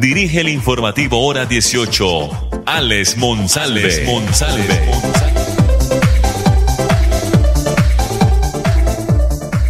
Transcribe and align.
dirige 0.00 0.40
el 0.40 0.48
informativo 0.48 1.26
Hora 1.26 1.44
18, 1.44 2.04
Alex. 2.64 3.18
Monsalve. 3.18 3.82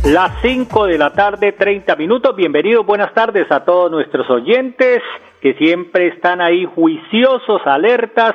Las 0.04 0.40
5 0.42 0.86
de 0.86 0.98
la 0.98 1.12
tarde, 1.12 1.52
30 1.52 1.96
minutos. 1.96 2.36
Bienvenidos, 2.36 2.86
buenas 2.86 3.12
tardes 3.12 3.50
a 3.50 3.64
todos 3.64 3.90
nuestros 3.90 4.30
oyentes 4.30 5.02
que 5.40 5.54
siempre 5.54 6.08
están 6.08 6.40
ahí 6.40 6.64
juiciosos, 6.64 7.62
alertas 7.64 8.34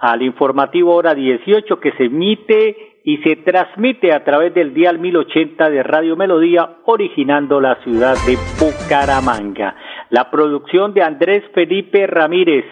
al 0.00 0.22
informativo 0.22 0.94
hora 0.94 1.14
18 1.14 1.78
que 1.78 1.92
se 1.92 2.04
emite 2.04 3.00
y 3.04 3.18
se 3.18 3.36
transmite 3.36 4.12
a 4.12 4.24
través 4.24 4.52
del 4.54 4.74
dial 4.74 4.98
1080 4.98 5.70
de 5.70 5.82
Radio 5.82 6.16
Melodía, 6.16 6.68
originando 6.84 7.60
la 7.60 7.76
ciudad 7.82 8.16
de 8.26 8.36
Bucaramanga. 8.58 9.74
La 10.10 10.30
producción 10.30 10.94
de 10.94 11.02
Andrés 11.02 11.44
Felipe 11.52 12.06
Ramírez. 12.06 12.64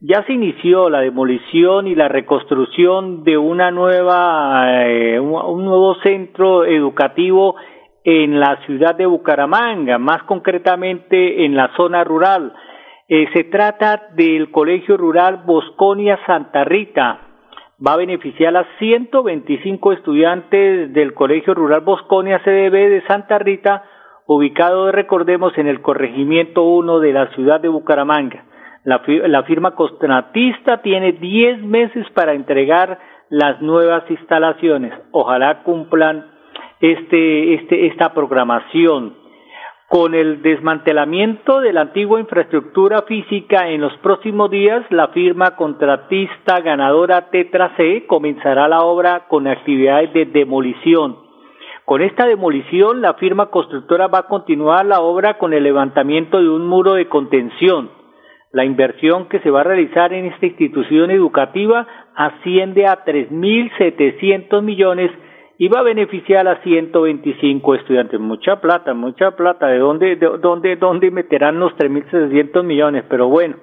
Ya 0.00 0.24
se 0.24 0.32
inició 0.32 0.88
la 0.88 1.00
demolición 1.00 1.86
y 1.86 1.94
la 1.94 2.08
reconstrucción 2.08 3.22
de 3.22 3.36
una 3.36 3.70
nueva, 3.70 4.82
eh, 4.86 5.20
un 5.20 5.64
nuevo 5.64 5.96
centro 5.96 6.64
educativo 6.64 7.56
en 8.02 8.40
la 8.40 8.58
ciudad 8.64 8.94
de 8.94 9.04
Bucaramanga, 9.04 9.98
más 9.98 10.22
concretamente 10.22 11.44
en 11.44 11.54
la 11.54 11.70
zona 11.76 12.02
rural. 12.02 12.54
Eh, 13.08 13.28
se 13.34 13.44
trata 13.44 14.08
del 14.14 14.50
Colegio 14.50 14.96
Rural 14.96 15.42
Bosconia 15.44 16.18
Santa 16.26 16.64
Rita. 16.64 17.20
Va 17.86 17.92
a 17.92 17.98
beneficiar 17.98 18.56
a 18.56 18.66
125 18.78 19.92
estudiantes 19.92 20.94
del 20.94 21.12
Colegio 21.12 21.52
Rural 21.52 21.82
Bosconia 21.82 22.40
CDB 22.42 22.88
de 22.88 23.02
Santa 23.06 23.38
Rita, 23.38 23.84
ubicado, 24.34 24.92
recordemos, 24.92 25.58
en 25.58 25.66
el 25.66 25.82
corregimiento 25.82 26.62
1 26.62 27.00
de 27.00 27.12
la 27.12 27.26
ciudad 27.34 27.60
de 27.60 27.68
Bucaramanga. 27.68 28.44
La, 28.84 29.02
la 29.26 29.42
firma 29.42 29.74
contratista 29.74 30.82
tiene 30.82 31.12
10 31.12 31.62
meses 31.62 32.06
para 32.14 32.32
entregar 32.34 32.98
las 33.28 33.60
nuevas 33.60 34.04
instalaciones. 34.08 34.92
Ojalá 35.10 35.64
cumplan 35.64 36.26
este, 36.80 37.54
este, 37.54 37.88
esta 37.88 38.14
programación 38.14 39.16
con 39.88 40.14
el 40.14 40.42
desmantelamiento 40.42 41.60
de 41.60 41.72
la 41.72 41.80
antigua 41.80 42.20
infraestructura 42.20 43.02
física 43.02 43.68
en 43.68 43.80
los 43.80 43.92
próximos 43.96 44.48
días, 44.48 44.84
la 44.90 45.08
firma 45.08 45.56
contratista 45.56 46.60
ganadora 46.60 47.30
Tetra 47.30 47.74
C 47.76 48.06
comenzará 48.06 48.68
la 48.68 48.82
obra 48.82 49.26
con 49.26 49.48
actividades 49.48 50.12
de 50.12 50.26
demolición. 50.26 51.29
Con 51.90 52.02
esta 52.02 52.24
demolición, 52.24 53.00
la 53.02 53.14
firma 53.14 53.46
constructora 53.46 54.06
va 54.06 54.18
a 54.18 54.28
continuar 54.28 54.86
la 54.86 55.00
obra 55.00 55.38
con 55.38 55.52
el 55.52 55.64
levantamiento 55.64 56.38
de 56.38 56.48
un 56.48 56.68
muro 56.68 56.94
de 56.94 57.08
contención. 57.08 57.90
La 58.52 58.64
inversión 58.64 59.28
que 59.28 59.40
se 59.40 59.50
va 59.50 59.62
a 59.62 59.64
realizar 59.64 60.12
en 60.12 60.26
esta 60.26 60.46
institución 60.46 61.10
educativa 61.10 61.88
asciende 62.14 62.86
a 62.86 63.04
3.700 63.04 64.62
millones 64.62 65.10
y 65.58 65.66
va 65.66 65.80
a 65.80 65.82
beneficiar 65.82 66.46
a 66.46 66.62
125 66.62 67.74
estudiantes. 67.74 68.20
Mucha 68.20 68.60
plata, 68.60 68.94
mucha 68.94 69.32
plata. 69.32 69.66
¿De 69.66 69.78
dónde, 69.78 70.14
de 70.14 70.28
dónde, 70.38 70.76
dónde 70.76 71.10
meterán 71.10 71.58
los 71.58 71.72
3.700 71.72 72.62
millones? 72.62 73.02
Pero 73.08 73.26
bueno, 73.26 73.56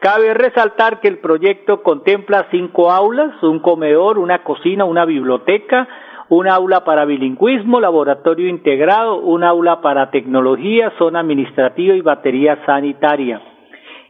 cabe 0.00 0.32
resaltar 0.32 1.00
que 1.00 1.08
el 1.08 1.18
proyecto 1.18 1.82
contempla 1.82 2.46
cinco 2.50 2.90
aulas, 2.90 3.42
un 3.42 3.60
comedor, 3.60 4.18
una 4.18 4.42
cocina, 4.42 4.86
una 4.86 5.04
biblioteca, 5.04 5.86
un 6.28 6.48
aula 6.48 6.84
para 6.84 7.04
bilingüismo, 7.04 7.80
laboratorio 7.80 8.48
integrado, 8.48 9.20
un 9.20 9.44
aula 9.44 9.80
para 9.80 10.10
tecnología, 10.10 10.92
zona 10.98 11.20
administrativa 11.20 11.94
y 11.94 12.00
batería 12.00 12.58
sanitaria. 12.66 13.40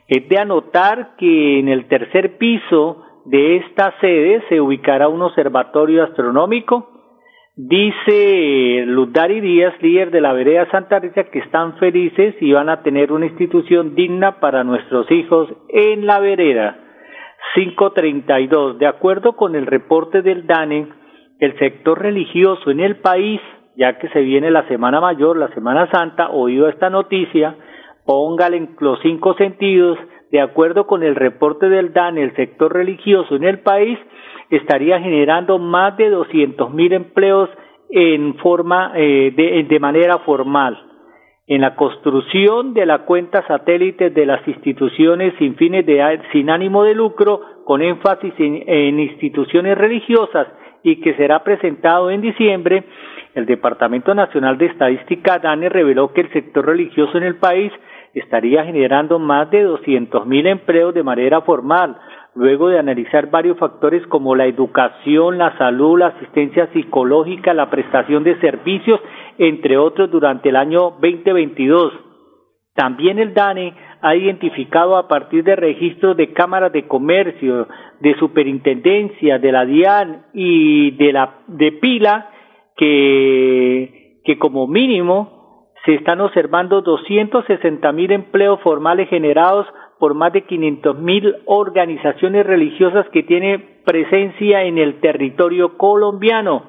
Es 0.07 0.29
de 0.29 0.39
anotar 0.39 1.17
que 1.17 1.59
en 1.61 1.69
el 1.69 1.87
tercer 1.87 2.39
piso 2.39 3.05
de 3.25 3.57
esta 3.57 3.95
sede 4.01 4.43
se 4.49 4.61
ubicará 4.61 5.09
un 5.09 5.23
observatorio 5.23 6.05
astronómico, 6.05 6.99
Dice 7.61 8.85
Ludari 8.87 9.41
Díaz, 9.41 9.75
líder 9.83 10.13
de 10.13 10.21
la 10.21 10.33
vereda 10.33 10.71
Santa 10.71 11.01
Rita, 11.01 11.25
que 11.25 11.41
están 11.41 11.77
felices 11.79 12.37
y 12.41 12.53
van 12.53 12.69
a 12.69 12.85
tener 12.85 13.11
una 13.11 13.27
institución 13.27 13.97
digna 13.97 14.39
para 14.39 14.63
nuestros 14.63 15.11
hijos 15.11 15.49
en 15.69 16.07
la 16.07 16.21
vereda. 16.21 16.79
532. 17.57 18.79
De 18.79 18.87
acuerdo 18.87 19.33
con 19.33 19.57
el 19.57 19.67
reporte 19.67 20.23
del 20.23 20.47
DANE, 20.47 20.87
el 21.39 21.59
sector 21.59 22.01
religioso 22.01 22.71
en 22.71 22.81
el 22.81 22.97
país, 22.97 23.41
ya 23.77 23.99
que 23.99 24.09
se 24.09 24.21
viene 24.21 24.51
la 24.51 24.67
Semana 24.69 25.01
Mayor, 25.01 25.37
la 25.37 25.49
Semana 25.55 25.91
Santa, 25.91 26.31
oído 26.31 26.69
esta 26.69 26.91
noticia, 26.91 27.55
póngale 28.05 28.57
en 28.57 28.77
los 28.81 28.99
cinco 29.01 29.35
sentidos, 29.35 29.99
de 30.31 30.41
acuerdo 30.41 30.87
con 30.87 31.03
el 31.03 31.15
reporte 31.15 31.69
del 31.69 31.93
DANE, 31.93 32.23
el 32.23 32.37
sector 32.37 32.73
religioso 32.73 33.37
en 33.37 33.45
el 33.45 33.61
país 33.61 33.99
estaría 34.51 35.01
generando 35.01 35.59
más 35.59 35.97
de 35.97 36.11
200 36.11 36.73
mil 36.73 36.93
empleos 36.93 37.49
en 37.91 38.37
forma 38.37 38.93
eh, 38.95 39.65
de, 39.69 39.81
manera 39.81 40.19
formal. 40.19 40.79
En 41.47 41.63
la 41.63 41.77
construcción 41.77 42.75
de 42.75 42.85
la 42.85 43.05
cuenta 43.07 43.47
satélite 43.47 44.11
de 44.11 44.27
las 44.27 44.47
instituciones 44.47 45.33
sin 45.39 45.57
fines 45.57 45.87
de 45.87 46.21
sin 46.33 46.51
ánimo 46.51 46.85
de 46.85 46.95
lucro 46.95 47.41
con 47.65 47.81
énfasis 47.81 48.35
en, 48.39 49.01
instituciones 49.01 49.79
religiosas 49.79 50.47
y 50.83 51.01
que 51.01 51.15
será 51.15 51.43
presentado 51.43 52.11
en 52.11 52.21
diciembre, 52.21 52.85
el 53.35 53.47
Departamento 53.47 54.15
Nacional 54.15 54.59
de 54.59 54.67
Estadística 54.67 55.39
DANE 55.39 55.69
reveló 55.69 56.13
que 56.13 56.23
el 56.23 56.33
sector 56.33 56.67
religioso 56.67 57.19
en 57.19 57.25
el 57.25 57.37
país 57.37 57.73
estaría 58.15 58.65
generando 58.65 59.19
más 59.19 59.51
de 59.51 59.63
200 59.63 60.27
mil 60.27 60.47
empleos 60.47 60.95
de 60.95 61.03
manera 61.03 61.41
formal, 61.43 61.97
luego 62.35 62.69
de 62.69 62.79
analizar 62.79 63.31
varios 63.31 63.59
factores 63.59 64.07
como 64.07 64.35
la 64.35 64.47
educación, 64.47 65.39
la 65.39 65.57
salud, 65.59 65.99
la 65.99 66.09
asistencia 66.09 66.69
psicológica, 66.73 67.55
la 67.55 67.71
prestación 67.71 68.25
de 68.25 68.39
servicios, 68.41 69.01
entre 69.39 69.77
otros, 69.77 70.11
durante 70.11 70.49
el 70.49 70.57
año 70.57 70.91
2022. 71.01 71.93
También 72.75 73.19
el 73.19 73.35
DANE 73.35 73.75
ha 74.01 74.15
identificado 74.15 74.97
a 74.97 75.09
partir 75.09 75.45
de 75.45 75.57
registros 75.57 76.17
de 76.17 76.33
cámaras 76.33 76.73
de 76.73 76.87
comercio, 76.87 77.67
de 78.01 78.15
superintendencia, 78.19 79.39
de 79.39 79.53
la 79.53 79.65
DIAN 79.65 80.27
y 80.33 80.93
de 80.93 81.13
la 81.13 81.35
de 81.47 81.73
Pila 81.73 82.31
que, 82.77 84.21
que 84.25 84.39
como 84.39 84.67
mínimo 84.67 85.73
se 85.85 85.95
están 85.95 86.21
observando 86.21 86.83
260 86.83 87.93
mil 87.93 88.13
empleos 88.13 88.61
formales 88.61 89.09
generados 89.09 89.67
por 89.99 90.15
más 90.15 90.33
de 90.33 90.43
500 90.43 90.99
mil 90.99 91.37
organizaciones 91.47 92.47
religiosas 92.47 93.07
que 93.09 93.25
tienen 93.25 93.81
presencia 93.85 94.63
en 94.63 94.79
el 94.79 95.01
territorio 95.01 95.77
colombiano. 95.77 96.63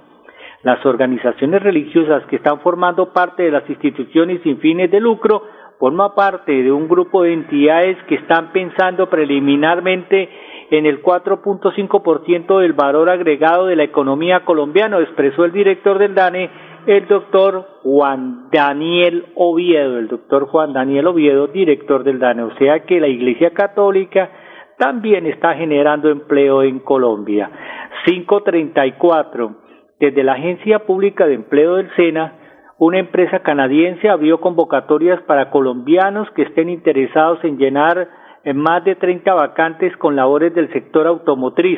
Las 0.63 0.83
organizaciones 0.85 1.61
religiosas 1.61 2.25
que 2.25 2.37
están 2.37 2.59
formando 2.61 3.13
parte 3.13 3.43
de 3.43 3.51
las 3.51 3.69
instituciones 3.69 4.41
sin 4.43 4.57
fines 4.57 4.89
de 4.91 4.99
lucro 4.99 5.43
forman 5.79 6.13
parte 6.13 6.51
de 6.51 6.71
un 6.71 6.87
grupo 6.87 7.23
de 7.23 7.33
entidades 7.33 7.97
que 8.07 8.15
están 8.15 8.51
pensando 8.51 9.09
preliminarmente 9.09 10.29
en 10.71 10.85
el 10.85 11.01
4.5% 11.01 12.59
del 12.59 12.73
valor 12.73 13.09
agregado 13.09 13.65
de 13.65 13.75
la 13.75 13.83
economía 13.83 14.45
colombiana, 14.45 14.99
expresó 14.99 15.45
el 15.45 15.51
director 15.51 15.97
del 15.97 16.13
DANE, 16.13 16.49
el 16.85 17.07
doctor 17.07 17.65
Juan 17.83 18.49
Daniel 18.51 19.25
Oviedo, 19.35 19.97
el 19.97 20.07
doctor 20.09 20.47
Juan 20.47 20.73
Daniel 20.73 21.07
Oviedo, 21.07 21.47
director 21.47 22.03
del 22.03 22.19
DANE. 22.19 22.43
O 22.43 22.55
sea 22.57 22.81
que 22.81 22.99
la 22.99 23.07
Iglesia 23.07 23.51
Católica 23.51 24.29
también 24.77 25.25
está 25.25 25.55
generando 25.55 26.09
empleo 26.09 26.61
en 26.61 26.79
Colombia. 26.79 27.49
534. 28.05 29.55
Desde 29.99 30.23
la 30.23 30.33
Agencia 30.33 30.79
Pública 30.79 31.25
de 31.25 31.33
Empleo 31.33 31.75
del 31.75 31.89
SENA, 31.95 32.38
una 32.79 32.97
empresa 32.97 33.39
canadiense 33.39 34.07
abrió 34.07 34.39
convocatorias 34.39 35.21
para 35.23 35.49
colombianos 35.49 36.29
que 36.31 36.43
estén 36.43 36.69
interesados 36.69 37.43
en 37.43 37.57
llenar 37.57 38.07
en 38.45 38.55
más 38.55 38.85
de 38.85 38.95
30 38.95 39.33
vacantes 39.33 39.95
con 39.97 40.15
labores 40.15 40.55
del 40.55 40.71
sector 40.71 41.05
automotriz. 41.05 41.77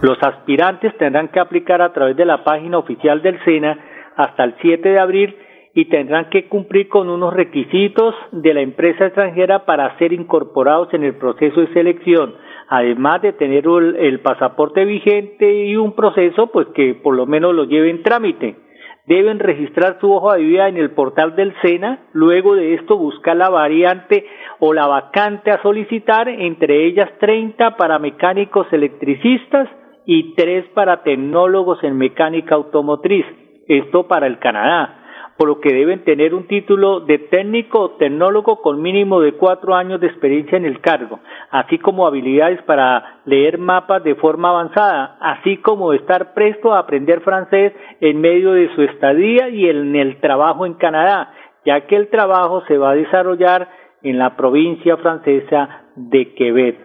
Los 0.00 0.16
aspirantes 0.22 0.96
tendrán 0.96 1.28
que 1.28 1.38
aplicar 1.38 1.82
a 1.82 1.92
través 1.92 2.16
de 2.16 2.24
la 2.24 2.44
página 2.44 2.78
oficial 2.78 3.20
del 3.20 3.38
SENA 3.44 3.78
hasta 4.16 4.44
el 4.44 4.54
7 4.62 4.88
de 4.88 4.98
abril 4.98 5.36
y 5.74 5.84
tendrán 5.90 6.30
que 6.30 6.48
cumplir 6.48 6.88
con 6.88 7.10
unos 7.10 7.34
requisitos 7.34 8.14
de 8.32 8.54
la 8.54 8.62
empresa 8.62 9.04
extranjera 9.04 9.66
para 9.66 9.98
ser 9.98 10.14
incorporados 10.14 10.94
en 10.94 11.04
el 11.04 11.16
proceso 11.16 11.60
de 11.60 11.72
selección, 11.74 12.34
además 12.68 13.20
de 13.20 13.34
tener 13.34 13.66
el 13.66 14.20
pasaporte 14.20 14.86
vigente 14.86 15.66
y 15.66 15.76
un 15.76 15.94
proceso 15.94 16.46
pues 16.46 16.68
que 16.74 16.94
por 16.94 17.14
lo 17.14 17.26
menos 17.26 17.54
lo 17.54 17.64
lleve 17.64 17.90
en 17.90 18.02
trámite. 18.02 18.67
Deben 19.08 19.38
registrar 19.38 19.96
su 20.00 20.12
hoja 20.12 20.36
de 20.36 20.42
vida 20.42 20.68
en 20.68 20.76
el 20.76 20.90
portal 20.90 21.34
del 21.34 21.54
SENA, 21.62 22.00
luego 22.12 22.54
de 22.54 22.74
esto 22.74 22.98
buscar 22.98 23.36
la 23.36 23.48
variante 23.48 24.26
o 24.58 24.74
la 24.74 24.86
vacante 24.86 25.50
a 25.50 25.62
solicitar, 25.62 26.28
entre 26.28 26.84
ellas 26.84 27.08
30 27.18 27.76
para 27.78 27.98
mecánicos 27.98 28.66
electricistas 28.70 29.66
y 30.04 30.34
3 30.34 30.66
para 30.74 31.02
tecnólogos 31.04 31.82
en 31.84 31.96
mecánica 31.96 32.54
automotriz, 32.54 33.24
esto 33.66 34.06
para 34.06 34.26
el 34.26 34.38
Canadá 34.38 34.97
por 35.38 35.46
lo 35.46 35.60
que 35.60 35.72
deben 35.72 36.02
tener 36.02 36.34
un 36.34 36.48
título 36.48 36.98
de 36.98 37.18
técnico 37.18 37.78
o 37.78 37.90
tecnólogo 37.92 38.60
con 38.60 38.82
mínimo 38.82 39.20
de 39.20 39.34
cuatro 39.34 39.76
años 39.76 40.00
de 40.00 40.08
experiencia 40.08 40.58
en 40.58 40.66
el 40.66 40.80
cargo, 40.80 41.20
así 41.50 41.78
como 41.78 42.08
habilidades 42.08 42.60
para 42.62 43.20
leer 43.24 43.56
mapas 43.56 44.02
de 44.02 44.16
forma 44.16 44.50
avanzada, 44.50 45.16
así 45.20 45.58
como 45.58 45.92
estar 45.92 46.34
presto 46.34 46.74
a 46.74 46.80
aprender 46.80 47.20
francés 47.20 47.72
en 48.00 48.20
medio 48.20 48.50
de 48.52 48.74
su 48.74 48.82
estadía 48.82 49.48
y 49.48 49.68
en 49.68 49.94
el 49.94 50.18
trabajo 50.20 50.66
en 50.66 50.74
Canadá, 50.74 51.32
ya 51.64 51.86
que 51.86 51.94
el 51.94 52.08
trabajo 52.08 52.64
se 52.66 52.76
va 52.76 52.90
a 52.90 52.96
desarrollar 52.96 53.68
en 54.02 54.18
la 54.18 54.36
provincia 54.36 54.96
francesa 54.96 55.84
de 55.94 56.34
Quebec. 56.34 56.78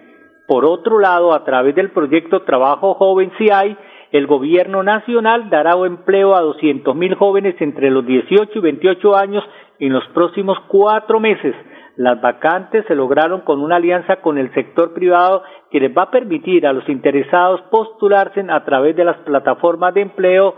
Por 0.48 0.66
otro 0.66 1.00
lado, 1.00 1.34
a 1.34 1.44
través 1.44 1.74
del 1.74 1.90
proyecto 1.90 2.44
Trabajo 2.44 2.94
Joven 2.94 3.32
CI, 3.40 3.76
el 4.14 4.28
gobierno 4.28 4.84
nacional 4.84 5.50
dará 5.50 5.74
empleo 5.86 6.36
a 6.36 6.42
200 6.42 6.96
mil 6.96 7.16
jóvenes 7.16 7.56
entre 7.60 7.90
los 7.90 8.06
18 8.06 8.52
y 8.54 8.62
28 8.62 9.16
años 9.16 9.44
en 9.80 9.92
los 9.92 10.06
próximos 10.14 10.60
cuatro 10.68 11.20
meses. 11.20 11.56
Las 11.96 12.22
vacantes 12.22 12.86
se 12.88 12.94
lograron 12.94 13.42
con 13.42 13.60
una 13.60 13.78
alianza 13.78 14.18
con 14.18 14.38
el 14.38 14.54
sector 14.54 14.94
privado 14.94 15.42
que 15.72 15.80
les 15.80 15.98
va 15.98 16.04
a 16.04 16.12
permitir 16.12 16.68
a 16.68 16.74
los 16.74 16.88
interesados 16.90 17.62
postularse 17.72 18.46
a 18.48 18.64
través 18.64 18.96
de 18.96 19.04
las 19.04 19.18
plataformas 19.18 19.96
de 19.96 20.02
empleo 20.02 20.58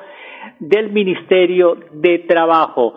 del 0.60 0.92
Ministerio 0.92 1.78
de 1.94 2.19
Trabajo. 2.28 2.94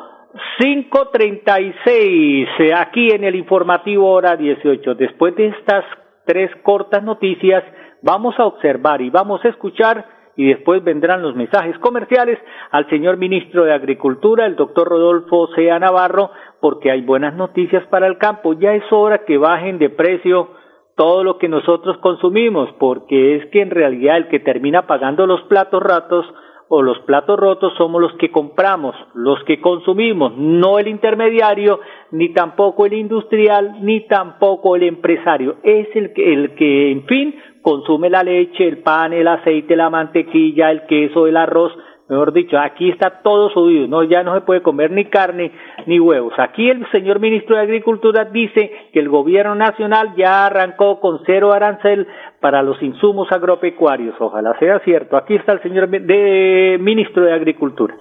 536 0.58 2.48
aquí 2.76 3.10
en 3.12 3.22
el 3.22 3.36
informativo 3.36 4.10
hora 4.10 4.36
18. 4.36 4.96
Después 4.96 5.36
de 5.36 5.46
estas 5.46 5.84
tres 6.26 6.50
cortas 6.64 7.04
noticias, 7.04 7.62
vamos 8.02 8.34
a 8.40 8.46
observar 8.46 9.00
y 9.02 9.10
vamos 9.10 9.44
a 9.44 9.50
escuchar 9.50 10.17
y 10.38 10.46
después 10.46 10.84
vendrán 10.84 11.20
los 11.20 11.34
mensajes 11.34 11.76
comerciales 11.80 12.38
al 12.70 12.88
señor 12.88 13.16
ministro 13.16 13.64
de 13.64 13.74
Agricultura, 13.74 14.46
el 14.46 14.54
doctor 14.54 14.88
Rodolfo 14.88 15.48
Sea 15.48 15.80
Navarro, 15.80 16.30
porque 16.60 16.92
hay 16.92 17.00
buenas 17.00 17.34
noticias 17.34 17.84
para 17.88 18.06
el 18.06 18.18
campo. 18.18 18.52
Ya 18.52 18.72
es 18.72 18.84
hora 18.92 19.24
que 19.24 19.36
bajen 19.36 19.78
de 19.78 19.90
precio 19.90 20.50
todo 20.94 21.24
lo 21.24 21.38
que 21.38 21.48
nosotros 21.48 21.98
consumimos, 21.98 22.70
porque 22.78 23.34
es 23.34 23.46
que 23.46 23.62
en 23.62 23.70
realidad 23.70 24.16
el 24.16 24.28
que 24.28 24.38
termina 24.38 24.86
pagando 24.86 25.26
los 25.26 25.42
platos 25.42 25.82
ratos 25.82 26.24
o 26.68 26.82
los 26.82 26.98
platos 27.00 27.38
rotos 27.38 27.72
somos 27.78 28.00
los 28.00 28.12
que 28.14 28.30
compramos, 28.30 28.94
los 29.14 29.42
que 29.44 29.60
consumimos, 29.60 30.36
no 30.36 30.78
el 30.78 30.88
intermediario, 30.88 31.80
ni 32.10 32.32
tampoco 32.34 32.84
el 32.86 32.92
industrial, 32.92 33.78
ni 33.80 34.06
tampoco 34.06 34.76
el 34.76 34.82
empresario. 34.82 35.56
Es 35.62 35.88
el 35.94 36.12
que, 36.12 36.32
el 36.32 36.54
que 36.54 36.92
en 36.92 37.06
fin, 37.06 37.34
consume 37.62 38.10
la 38.10 38.22
leche, 38.22 38.66
el 38.66 38.78
pan, 38.78 39.12
el 39.12 39.28
aceite, 39.28 39.76
la 39.76 39.90
mantequilla, 39.90 40.70
el 40.70 40.86
queso, 40.86 41.26
el 41.26 41.36
arroz, 41.36 41.72
mejor 42.08 42.32
dicho, 42.32 42.58
aquí 42.58 42.90
está 42.90 43.22
todo 43.22 43.50
subido, 43.50 43.86
no 43.86 44.02
ya 44.02 44.22
no 44.22 44.34
se 44.34 44.40
puede 44.42 44.62
comer 44.62 44.90
ni 44.90 45.06
carne 45.06 45.52
ni 45.86 46.00
huevos. 46.00 46.32
Aquí 46.38 46.68
el 46.68 46.86
señor 46.90 47.20
ministro 47.20 47.56
de 47.56 47.62
Agricultura 47.62 48.24
dice 48.24 48.70
que 48.92 49.00
el 49.00 49.08
gobierno 49.08 49.54
nacional 49.54 50.14
ya 50.16 50.46
arrancó 50.46 51.00
con 51.00 51.20
cero 51.26 51.52
arancel 51.52 52.06
para 52.40 52.62
los 52.62 52.82
insumos 52.82 53.30
agropecuarios. 53.32 54.14
Ojalá 54.18 54.58
sea 54.58 54.78
cierto. 54.80 55.16
Aquí 55.16 55.34
está 55.34 55.52
el 55.52 55.62
señor 55.62 55.88
de, 55.88 56.78
ministro 56.80 57.24
de 57.24 57.32
Agricultura. 57.32 57.94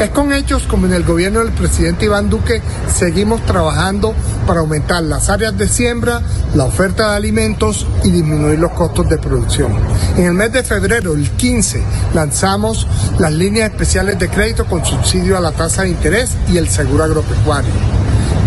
Es 0.00 0.10
con 0.10 0.32
hechos 0.32 0.62
como 0.62 0.86
en 0.86 0.92
el 0.92 1.02
gobierno 1.02 1.40
del 1.40 1.52
presidente 1.52 2.04
Iván 2.04 2.30
Duque 2.30 2.62
seguimos 2.94 3.44
trabajando 3.44 4.14
para 4.46 4.60
aumentar 4.60 5.02
las 5.02 5.28
áreas 5.28 5.58
de 5.58 5.68
siembra, 5.68 6.22
la 6.54 6.66
oferta 6.66 7.10
de 7.10 7.16
alimentos 7.16 7.84
y 8.04 8.10
disminuir 8.10 8.60
los 8.60 8.70
costos 8.70 9.08
de 9.08 9.18
producción. 9.18 9.72
En 10.16 10.26
el 10.26 10.34
mes 10.34 10.52
de 10.52 10.62
febrero, 10.62 11.14
el 11.14 11.28
15, 11.28 11.82
lanzamos 12.14 12.86
las 13.18 13.32
líneas 13.32 13.72
especiales 13.72 14.20
de 14.20 14.28
crédito 14.28 14.66
con 14.66 14.84
subsidio 14.84 15.36
a 15.36 15.40
la 15.40 15.50
tasa 15.50 15.82
de 15.82 15.88
interés 15.88 16.30
y 16.48 16.58
el 16.58 16.68
seguro 16.68 17.02
agropecuario. 17.02 17.72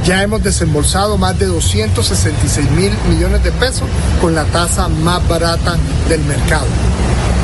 Ya 0.06 0.24
hemos 0.24 0.42
desembolsado 0.42 1.18
más 1.18 1.38
de 1.38 1.48
266 1.48 2.72
mil 2.72 2.94
millones 3.10 3.44
de 3.44 3.52
pesos 3.52 3.90
con 4.22 4.34
la 4.34 4.46
tasa 4.46 4.88
más 4.88 5.28
barata 5.28 5.76
del 6.08 6.22
mercado. 6.24 6.68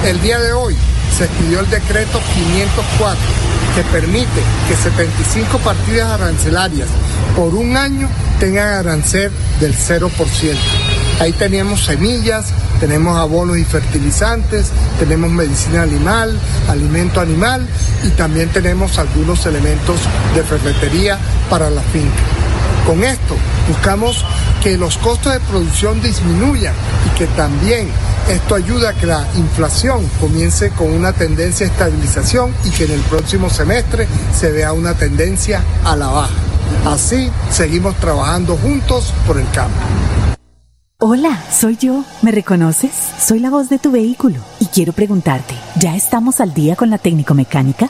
El 0.06 0.22
día 0.22 0.40
de 0.40 0.54
hoy 0.54 0.78
se 1.18 1.26
expidió 1.26 1.60
el 1.60 1.70
decreto 1.70 2.22
504 2.34 3.47
que 3.78 3.84
permite 3.84 4.42
que 4.68 4.76
75 4.76 5.60
partidas 5.60 6.10
arancelarias 6.10 6.88
por 7.36 7.54
un 7.54 7.78
año 7.78 8.10
tengan 8.40 8.70
arancel 8.70 9.32
del 9.60 9.76
0%. 9.76 10.10
Ahí 11.20 11.32
teníamos 11.34 11.86
semillas, 11.86 12.46
tenemos 12.80 13.16
abonos 13.20 13.56
y 13.60 13.64
fertilizantes, 13.64 14.72
tenemos 14.98 15.30
medicina 15.30 15.84
animal, 15.84 16.36
alimento 16.68 17.22
animal 17.22 17.68
y 18.04 18.10
también 18.10 18.50
tenemos 18.50 18.98
algunos 18.98 19.46
elementos 19.46 20.00
de 20.34 20.42
ferretería 20.42 21.20
para 21.48 21.70
la 21.70 21.84
finca. 21.84 22.24
Con 22.88 23.04
esto 23.04 23.36
buscamos 23.68 24.26
que 24.64 24.76
los 24.76 24.98
costos 24.98 25.34
de 25.34 25.40
producción 25.42 26.02
disminuyan 26.02 26.74
y 27.06 27.16
que 27.16 27.28
también 27.28 27.90
esto 28.30 28.56
ayuda 28.56 28.90
a 28.90 28.94
que 28.94 29.06
la 29.06 29.26
inflación 29.36 30.06
comience 30.20 30.72
con 30.72 30.92
una 30.92 31.14
tendencia 31.14 31.66
de 31.66 31.72
estabilización 31.72 32.54
y 32.66 32.72
que 32.72 32.86
en 32.86 32.92
el 32.92 33.02
próximo 33.02 33.50
semestre 33.50 34.08
se 34.34 34.52
vea 34.52 34.74
una 34.74 34.94
tendencia 34.94 35.64
a 35.84 35.96
la 35.96 36.08
baja. 36.08 36.34
Así 36.86 37.30
seguimos 37.50 37.96
trabajando 37.96 38.58
juntos 38.58 39.14
por 39.26 39.38
el 39.38 39.50
cambio. 39.52 39.82
Hola, 41.00 41.44
soy 41.52 41.78
yo. 41.78 42.04
¿Me 42.22 42.32
reconoces? 42.32 42.92
Soy 43.20 43.40
la 43.40 43.50
voz 43.50 43.70
de 43.70 43.78
tu 43.78 43.92
vehículo 43.92 44.40
y 44.60 44.66
quiero 44.66 44.94
preguntarte, 44.94 45.54
¿ya 45.76 45.96
estamos 45.96 46.42
al 46.42 46.54
día 46.54 46.76
con 46.76 46.90
la 46.90 46.98
técnico 46.98 47.34
mecánica? 47.34 47.90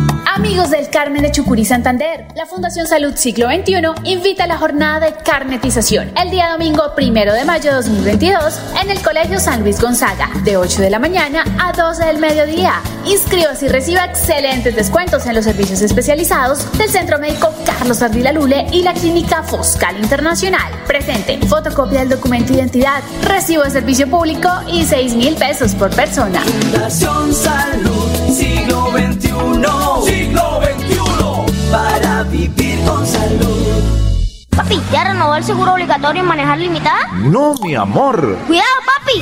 Amigos 0.41 0.71
del 0.71 0.89
Carmen 0.89 1.21
de 1.21 1.31
Chucurí 1.31 1.65
Santander, 1.65 2.25
la 2.35 2.47
Fundación 2.47 2.87
Salud 2.87 3.13
Siglo 3.15 3.45
XXI 3.45 4.11
invita 4.11 4.45
a 4.45 4.47
la 4.47 4.57
jornada 4.57 4.99
de 4.99 5.13
carnetización 5.13 6.11
el 6.17 6.31
día 6.31 6.49
domingo 6.49 6.95
primero 6.95 7.31
de 7.31 7.45
mayo 7.45 7.69
de 7.69 7.75
2022 7.75 8.59
en 8.81 8.89
el 8.89 9.03
Colegio 9.03 9.39
San 9.39 9.61
Luis 9.61 9.79
Gonzaga, 9.79 10.31
de 10.43 10.57
8 10.57 10.81
de 10.81 10.89
la 10.89 10.97
mañana 10.97 11.43
a 11.59 11.73
12 11.73 12.05
del 12.05 12.17
mediodía. 12.17 12.81
Inscríbase 13.05 13.67
y 13.67 13.69
reciba 13.69 14.03
excelentes 14.05 14.75
descuentos 14.75 15.27
en 15.27 15.35
los 15.35 15.45
servicios 15.45 15.79
especializados 15.83 16.75
del 16.75 16.89
Centro 16.89 17.19
Médico 17.19 17.53
Carlos 17.63 18.01
Ardila 18.01 18.31
Lule 18.31 18.65
y 18.71 18.81
la 18.81 18.95
Clínica 18.95 19.43
Foscal 19.43 19.99
Internacional. 19.99 20.73
Presente, 20.87 21.37
fotocopia 21.45 21.99
del 21.99 22.09
documento 22.09 22.51
de 22.51 22.61
identidad, 22.61 23.03
recibo 23.27 23.61
de 23.61 23.69
servicio 23.69 24.09
público 24.09 24.49
y 24.67 24.85
6 24.85 25.13
mil 25.13 25.35
pesos 25.35 25.75
por 25.75 25.95
persona. 25.95 26.41
Fundación 26.41 27.31
Salud 27.31 28.00
Siglo 28.31 28.91
XXI 28.91 29.27
siglo 30.05 30.61
XXI 30.61 31.69
para 31.69 32.23
vivir 32.23 32.79
con 32.85 33.05
salud. 33.05 33.83
Papi, 34.55 34.81
¿ya 34.91 35.03
renovó 35.03 35.35
el 35.35 35.43
seguro 35.43 35.73
obligatorio 35.73 36.21
en 36.21 36.27
manejar 36.27 36.57
limitada? 36.57 37.09
No, 37.15 37.55
mi 37.61 37.75
amor. 37.75 38.37
Cuidado, 38.47 38.69
papi. 38.85 39.21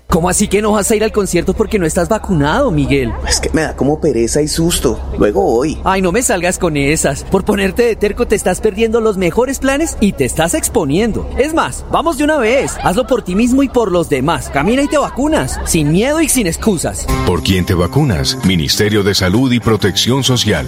¿Cómo 0.11 0.27
así 0.27 0.49
que 0.49 0.61
no 0.61 0.73
vas 0.73 0.91
a 0.91 0.95
ir 0.97 1.05
al 1.05 1.13
concierto 1.13 1.53
porque 1.53 1.79
no 1.79 1.85
estás 1.85 2.09
vacunado, 2.09 2.69
Miguel? 2.69 3.13
Es 3.25 3.39
que 3.39 3.49
me 3.51 3.61
da 3.61 3.77
como 3.77 4.01
pereza 4.01 4.41
y 4.41 4.49
susto. 4.49 4.99
Luego 5.17 5.41
voy. 5.41 5.77
Ay, 5.85 6.01
no 6.01 6.11
me 6.11 6.21
salgas 6.21 6.59
con 6.59 6.75
esas. 6.75 7.23
Por 7.23 7.45
ponerte 7.45 7.83
de 7.83 7.95
terco 7.95 8.27
te 8.27 8.35
estás 8.35 8.59
perdiendo 8.59 8.99
los 8.99 9.15
mejores 9.15 9.59
planes 9.59 9.95
y 10.01 10.11
te 10.11 10.25
estás 10.25 10.53
exponiendo. 10.53 11.29
Es 11.37 11.53
más, 11.53 11.85
vamos 11.91 12.17
de 12.17 12.25
una 12.25 12.35
vez. 12.39 12.75
Hazlo 12.83 13.07
por 13.07 13.21
ti 13.21 13.35
mismo 13.35 13.63
y 13.63 13.69
por 13.69 13.89
los 13.89 14.09
demás. 14.09 14.49
Camina 14.49 14.81
y 14.81 14.89
te 14.89 14.97
vacunas. 14.97 15.61
Sin 15.63 15.93
miedo 15.93 16.19
y 16.19 16.27
sin 16.27 16.45
excusas. 16.45 17.07
¿Por 17.25 17.41
quién 17.41 17.65
te 17.65 17.73
vacunas? 17.73 18.37
Ministerio 18.45 19.03
de 19.03 19.15
Salud 19.15 19.49
y 19.53 19.61
Protección 19.61 20.25
Social. 20.25 20.67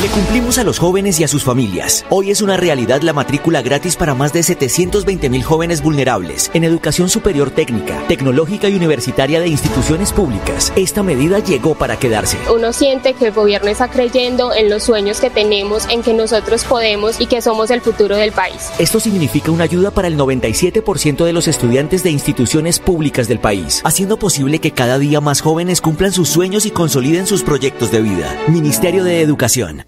Le 0.00 0.06
cumplimos 0.10 0.58
a 0.58 0.62
los 0.62 0.78
jóvenes 0.78 1.18
y 1.18 1.24
a 1.24 1.28
sus 1.28 1.42
familias. 1.42 2.06
Hoy 2.08 2.30
es 2.30 2.40
una 2.40 2.56
realidad 2.56 3.02
la 3.02 3.12
matrícula 3.12 3.62
gratis 3.62 3.96
para 3.96 4.14
más 4.14 4.32
de 4.32 4.44
720 4.44 5.28
mil 5.28 5.42
jóvenes 5.42 5.82
vulnerables 5.82 6.52
en 6.54 6.62
educación 6.62 7.08
superior 7.08 7.50
técnica, 7.50 8.00
tecnológica 8.06 8.68
y 8.68 8.76
universitaria 8.76 9.40
de 9.40 9.48
instituciones 9.48 10.12
públicas. 10.12 10.72
Esta 10.76 11.02
medida 11.02 11.40
llegó 11.40 11.74
para 11.74 11.98
quedarse. 11.98 12.38
Uno 12.54 12.72
siente 12.72 13.14
que 13.14 13.26
el 13.26 13.32
gobierno 13.32 13.70
está 13.70 13.88
creyendo 13.88 14.54
en 14.54 14.70
los 14.70 14.84
sueños 14.84 15.18
que 15.18 15.30
tenemos, 15.30 15.88
en 15.88 16.04
que 16.04 16.14
nosotros 16.14 16.62
podemos 16.62 17.20
y 17.20 17.26
que 17.26 17.42
somos 17.42 17.72
el 17.72 17.80
futuro 17.80 18.14
del 18.14 18.30
país. 18.30 18.70
Esto 18.78 19.00
significa 19.00 19.50
una 19.50 19.64
ayuda 19.64 19.90
para 19.90 20.06
el 20.06 20.16
97% 20.16 21.24
de 21.24 21.32
los 21.32 21.48
estudiantes 21.48 22.04
de 22.04 22.12
instituciones 22.12 22.78
públicas 22.78 23.26
del 23.26 23.40
país, 23.40 23.82
haciendo 23.82 24.16
posible 24.16 24.60
que 24.60 24.70
cada 24.70 25.00
día 25.00 25.20
más 25.20 25.40
jóvenes 25.40 25.80
cumplan 25.80 26.12
sus 26.12 26.28
sueños 26.28 26.66
y 26.66 26.70
consoliden 26.70 27.26
sus 27.26 27.42
proyectos 27.42 27.90
de 27.90 28.00
vida. 28.00 28.44
Ministerio 28.46 29.02
de 29.02 29.22
Educación. 29.22 29.87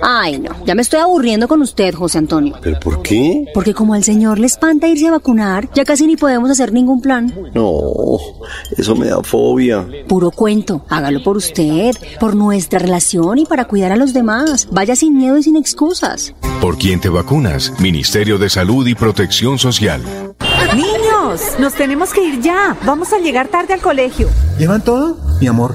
Ay, 0.00 0.40
no, 0.40 0.50
ya 0.66 0.74
me 0.74 0.82
estoy 0.82 0.98
aburriendo 0.98 1.46
con 1.46 1.62
usted, 1.62 1.94
José 1.94 2.18
Antonio. 2.18 2.56
¿Pero 2.60 2.80
por 2.80 3.00
qué? 3.02 3.46
Porque 3.54 3.74
como 3.74 3.94
al 3.94 4.02
señor 4.02 4.40
le 4.40 4.46
espanta 4.46 4.88
irse 4.88 5.06
a 5.06 5.12
vacunar, 5.12 5.68
ya 5.72 5.84
casi 5.84 6.06
ni 6.08 6.16
podemos 6.16 6.50
hacer 6.50 6.72
ningún 6.72 7.00
plan. 7.00 7.32
No, 7.54 7.72
eso 8.76 8.96
me 8.96 9.06
da 9.06 9.22
fobia. 9.22 9.86
Puro 10.08 10.32
cuento, 10.32 10.84
hágalo 10.88 11.22
por 11.22 11.36
usted, 11.36 11.94
por 12.18 12.34
nuestra 12.34 12.80
relación 12.80 13.38
y 13.38 13.46
para 13.46 13.66
cuidar 13.66 13.92
a 13.92 13.96
los 13.96 14.12
demás. 14.12 14.66
Vaya 14.72 14.96
sin 14.96 15.16
miedo 15.16 15.38
y 15.38 15.44
sin 15.44 15.56
excusas. 15.56 16.34
¿Por 16.60 16.76
quién 16.76 17.00
te 17.00 17.08
vacunas? 17.08 17.72
Ministerio 17.78 18.36
de 18.36 18.50
Salud 18.50 18.84
y 18.88 18.96
Protección 18.96 19.58
Social. 19.60 20.02
Niños, 20.74 21.40
nos 21.60 21.74
tenemos 21.74 22.12
que 22.12 22.24
ir 22.24 22.40
ya. 22.40 22.76
Vamos 22.84 23.12
a 23.12 23.18
llegar 23.18 23.46
tarde 23.46 23.74
al 23.74 23.80
colegio. 23.80 24.28
¿Llevan 24.58 24.82
todo? 24.82 25.18
Mi 25.40 25.46
amor, 25.46 25.74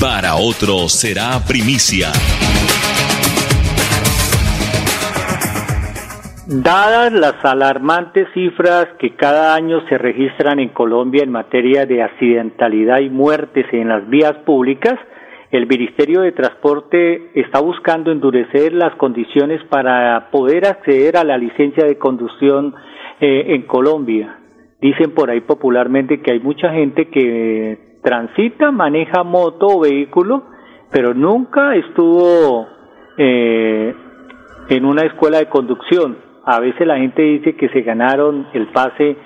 para 0.00 0.36
otros 0.36 0.92
será 0.92 1.40
primicia. 1.46 2.08
Dadas 6.46 7.12
las 7.12 7.44
alarmantes 7.44 8.28
cifras 8.34 8.88
que 8.98 9.16
cada 9.16 9.54
año 9.54 9.80
se 9.88 9.98
registran 9.98 10.60
en 10.60 10.68
Colombia 10.68 11.22
en 11.22 11.32
materia 11.32 11.86
de 11.86 12.02
accidentalidad 12.02 13.00
y 13.00 13.10
muertes 13.10 13.66
en 13.72 13.88
las 13.88 14.08
vías 14.08 14.34
públicas, 14.44 14.98
el 15.50 15.66
Ministerio 15.66 16.22
de 16.22 16.32
Transporte 16.32 17.30
está 17.34 17.60
buscando 17.60 18.10
endurecer 18.10 18.72
las 18.72 18.94
condiciones 18.96 19.62
para 19.64 20.28
poder 20.30 20.66
acceder 20.66 21.16
a 21.16 21.24
la 21.24 21.38
licencia 21.38 21.84
de 21.84 21.98
conducción 21.98 22.74
eh, 23.20 23.44
en 23.48 23.62
Colombia. 23.62 24.38
Dicen 24.80 25.12
por 25.14 25.30
ahí 25.30 25.40
popularmente 25.40 26.20
que 26.20 26.32
hay 26.32 26.40
mucha 26.40 26.70
gente 26.70 27.08
que 27.08 27.95
transita, 28.06 28.70
maneja 28.70 29.24
moto 29.24 29.66
o 29.66 29.80
vehículo, 29.80 30.44
pero 30.92 31.12
nunca 31.12 31.74
estuvo 31.74 32.68
eh, 33.18 33.92
en 34.68 34.84
una 34.84 35.02
escuela 35.02 35.38
de 35.38 35.46
conducción. 35.46 36.16
A 36.44 36.60
veces 36.60 36.86
la 36.86 36.98
gente 36.98 37.20
dice 37.20 37.56
que 37.56 37.68
se 37.70 37.80
ganaron 37.80 38.46
el 38.52 38.68
pase 38.68 39.16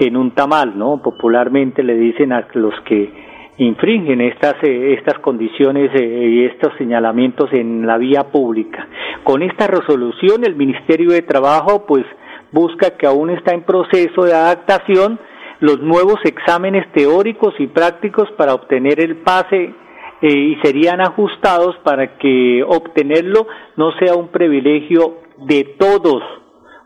en 0.00 0.18
un 0.18 0.32
tamal, 0.32 0.78
¿no? 0.78 1.00
Popularmente 1.02 1.82
le 1.82 1.94
dicen 1.94 2.34
a 2.34 2.46
los 2.52 2.74
que 2.82 3.10
infringen 3.56 4.20
estas 4.20 4.56
eh, 4.62 4.92
estas 4.98 5.18
condiciones 5.20 5.90
eh, 5.94 6.28
y 6.28 6.44
estos 6.44 6.74
señalamientos 6.76 7.50
en 7.54 7.86
la 7.86 7.96
vía 7.96 8.24
pública. 8.24 8.86
Con 9.24 9.42
esta 9.42 9.66
resolución 9.66 10.44
el 10.44 10.56
Ministerio 10.56 11.12
de 11.12 11.22
Trabajo 11.22 11.86
pues 11.86 12.04
busca 12.52 12.98
que 12.98 13.06
aún 13.06 13.30
está 13.30 13.54
en 13.54 13.62
proceso 13.62 14.24
de 14.24 14.34
adaptación 14.34 15.18
los 15.60 15.80
nuevos 15.80 16.18
exámenes 16.24 16.90
teóricos 16.92 17.54
y 17.58 17.66
prácticos 17.66 18.30
para 18.36 18.54
obtener 18.54 19.00
el 19.00 19.16
pase 19.16 19.74
eh, 20.20 20.32
y 20.32 20.56
serían 20.62 21.00
ajustados 21.00 21.76
para 21.84 22.18
que 22.18 22.62
obtenerlo 22.66 23.46
no 23.76 23.92
sea 23.98 24.14
un 24.14 24.28
privilegio 24.28 25.18
de 25.46 25.64
todos, 25.78 26.22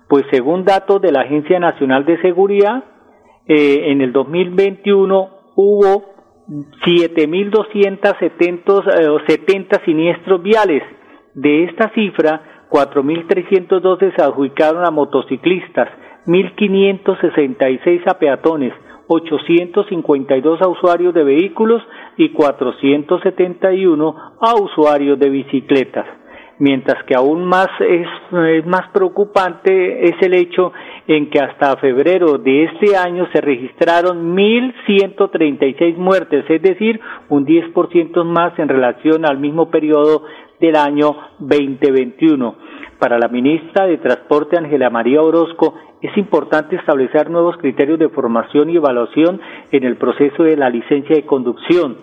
pues 0.08 0.24
según 0.30 0.64
datos 0.64 1.00
de 1.00 1.12
la 1.12 1.22
Agencia 1.22 1.58
Nacional 1.58 2.04
de 2.04 2.20
Seguridad, 2.20 2.84
eh, 3.46 3.90
en 3.90 4.02
el 4.02 4.12
2021 4.12 5.30
hubo 5.56 6.12
7.270 6.84 9.26
70 9.26 9.84
siniestros 9.84 10.42
viales. 10.42 10.82
De 11.34 11.64
esta 11.64 11.90
cifra, 11.94 12.66
4.312 12.70 14.14
se 14.14 14.22
adjudicaron 14.22 14.84
a 14.84 14.90
motociclistas, 14.90 15.88
1.566 16.26 18.02
a 18.06 18.18
peatones, 18.18 18.72
852 19.08 20.62
a 20.62 20.68
usuarios 20.68 21.12
de 21.14 21.24
vehículos 21.24 21.82
y 22.16 22.30
471 22.30 24.16
a 24.40 24.54
usuarios 24.54 25.18
de 25.18 25.30
bicicletas. 25.30 26.06
Mientras 26.58 27.02
que 27.04 27.16
aún 27.16 27.44
más 27.44 27.68
es, 27.80 28.06
es 28.32 28.66
más 28.66 28.88
preocupante 28.92 30.04
es 30.04 30.14
el 30.20 30.34
hecho 30.34 30.72
en 31.08 31.28
que 31.28 31.40
hasta 31.40 31.76
febrero 31.78 32.38
de 32.38 32.64
este 32.64 32.96
año 32.96 33.26
se 33.32 33.40
registraron 33.40 34.36
1.136 34.36 35.96
muertes, 35.96 36.44
es 36.48 36.62
decir, 36.62 37.00
un 37.30 37.46
10% 37.46 38.24
más 38.24 38.56
en 38.60 38.68
relación 38.68 39.26
al 39.26 39.38
mismo 39.38 39.70
periodo 39.70 40.22
del 40.62 40.76
año 40.76 41.16
2021. 41.40 42.54
Para 42.98 43.18
la 43.18 43.26
ministra 43.26 43.86
de 43.86 43.98
Transporte, 43.98 44.56
Ángela 44.56 44.88
María 44.88 45.20
Orozco, 45.20 45.74
es 46.00 46.16
importante 46.16 46.76
establecer 46.76 47.28
nuevos 47.30 47.56
criterios 47.56 47.98
de 47.98 48.08
formación 48.08 48.70
y 48.70 48.76
evaluación 48.76 49.40
en 49.72 49.84
el 49.84 49.96
proceso 49.96 50.44
de 50.44 50.56
la 50.56 50.70
licencia 50.70 51.16
de 51.16 51.26
conducción. 51.26 51.96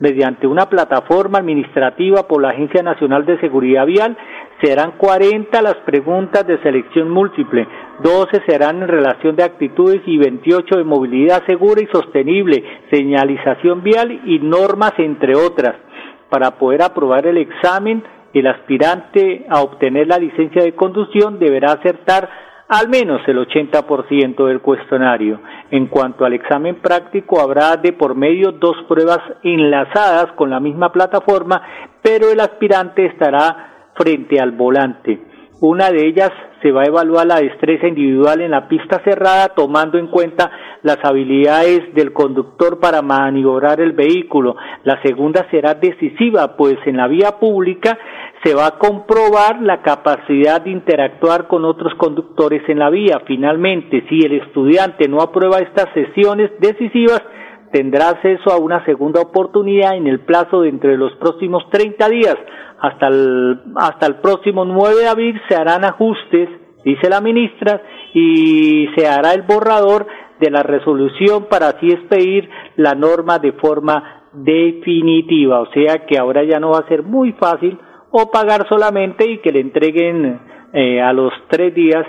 Mediante 0.00 0.46
una 0.46 0.66
plataforma 0.66 1.38
administrativa 1.38 2.26
por 2.28 2.40
la 2.40 2.50
Agencia 2.50 2.82
Nacional 2.82 3.26
de 3.26 3.38
Seguridad 3.40 3.84
Vial, 3.84 4.16
serán 4.62 4.92
40 4.96 5.60
las 5.60 5.76
preguntas 5.84 6.46
de 6.46 6.58
selección 6.62 7.10
múltiple, 7.10 7.66
12 8.02 8.42
serán 8.46 8.82
en 8.82 8.88
relación 8.88 9.36
de 9.36 9.44
actitudes 9.44 10.00
y 10.06 10.16
28 10.16 10.78
de 10.78 10.84
movilidad 10.84 11.44
segura 11.46 11.82
y 11.82 11.86
sostenible, 11.86 12.64
señalización 12.90 13.82
vial 13.82 14.22
y 14.24 14.38
normas, 14.38 14.92
entre 14.98 15.34
otras. 15.34 15.87
Para 16.28 16.52
poder 16.52 16.82
aprobar 16.82 17.26
el 17.26 17.38
examen, 17.38 18.02
el 18.34 18.46
aspirante 18.46 19.46
a 19.48 19.62
obtener 19.62 20.06
la 20.06 20.18
licencia 20.18 20.62
de 20.62 20.74
conducción 20.74 21.38
deberá 21.38 21.72
acertar 21.72 22.28
al 22.68 22.88
menos 22.88 23.22
el 23.26 23.38
80% 23.38 24.46
del 24.46 24.60
cuestionario. 24.60 25.40
En 25.70 25.86
cuanto 25.86 26.24
al 26.26 26.34
examen 26.34 26.76
práctico, 26.76 27.40
habrá 27.40 27.76
de 27.76 27.92
por 27.94 28.14
medio 28.14 28.52
dos 28.52 28.76
pruebas 28.86 29.20
enlazadas 29.42 30.32
con 30.32 30.50
la 30.50 30.60
misma 30.60 30.92
plataforma, 30.92 31.62
pero 32.02 32.30
el 32.30 32.40
aspirante 32.40 33.06
estará 33.06 33.90
frente 33.94 34.38
al 34.38 34.52
volante. 34.52 35.18
Una 35.60 35.90
de 35.90 36.06
ellas 36.06 36.30
se 36.62 36.70
va 36.70 36.82
a 36.82 36.86
evaluar 36.86 37.26
la 37.26 37.40
destreza 37.40 37.88
individual 37.88 38.40
en 38.40 38.52
la 38.52 38.68
pista 38.68 39.00
cerrada 39.02 39.48
tomando 39.56 39.98
en 39.98 40.06
cuenta 40.06 40.50
las 40.82 40.98
habilidades 41.02 41.92
del 41.94 42.12
conductor 42.12 42.78
para 42.78 43.02
maniobrar 43.02 43.80
el 43.80 43.92
vehículo. 43.92 44.54
La 44.84 45.02
segunda 45.02 45.48
será 45.50 45.74
decisiva, 45.74 46.56
pues 46.56 46.76
en 46.86 46.96
la 46.96 47.08
vía 47.08 47.40
pública 47.40 47.98
se 48.44 48.54
va 48.54 48.66
a 48.68 48.78
comprobar 48.78 49.60
la 49.60 49.82
capacidad 49.82 50.60
de 50.60 50.70
interactuar 50.70 51.48
con 51.48 51.64
otros 51.64 51.92
conductores 51.96 52.62
en 52.68 52.78
la 52.78 52.90
vía. 52.90 53.22
Finalmente, 53.26 54.04
si 54.08 54.20
el 54.20 54.40
estudiante 54.40 55.08
no 55.08 55.20
aprueba 55.20 55.58
estas 55.58 55.92
sesiones 55.92 56.52
decisivas, 56.60 57.22
tendrá 57.72 58.10
acceso 58.10 58.50
a 58.50 58.58
una 58.58 58.84
segunda 58.84 59.20
oportunidad 59.20 59.96
en 59.96 60.06
el 60.06 60.20
plazo 60.20 60.62
de 60.62 60.70
entre 60.70 60.96
los 60.96 61.12
próximos 61.14 61.68
30 61.70 62.08
días 62.08 62.36
hasta 62.80 63.08
el, 63.08 63.60
hasta 63.76 64.06
el 64.06 64.16
próximo 64.16 64.64
9 64.64 65.00
de 65.00 65.08
abril 65.08 65.40
se 65.48 65.56
harán 65.56 65.84
ajustes, 65.84 66.48
dice 66.84 67.08
la 67.10 67.20
ministra, 67.20 67.82
y 68.14 68.88
se 68.96 69.06
hará 69.06 69.32
el 69.32 69.42
borrador 69.42 70.06
de 70.40 70.50
la 70.50 70.62
resolución 70.62 71.46
para 71.50 71.68
así 71.68 71.90
expedir 71.90 72.48
la 72.76 72.94
norma 72.94 73.38
de 73.38 73.52
forma 73.52 74.22
definitiva. 74.32 75.60
O 75.60 75.72
sea 75.72 76.06
que 76.06 76.18
ahora 76.18 76.44
ya 76.44 76.60
no 76.60 76.70
va 76.70 76.78
a 76.78 76.88
ser 76.88 77.02
muy 77.02 77.32
fácil 77.32 77.78
o 78.10 78.30
pagar 78.30 78.66
solamente 78.68 79.28
y 79.28 79.38
que 79.38 79.52
le 79.52 79.60
entreguen 79.60 80.40
eh, 80.72 81.00
a 81.00 81.12
los 81.12 81.32
tres 81.48 81.74
días 81.74 82.06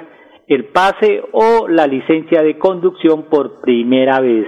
el 0.47 0.65
pase 0.65 1.21
o 1.31 1.67
la 1.67 1.87
licencia 1.87 2.41
de 2.41 2.57
conducción 2.57 3.23
por 3.23 3.61
primera 3.61 4.19
vez. 4.19 4.47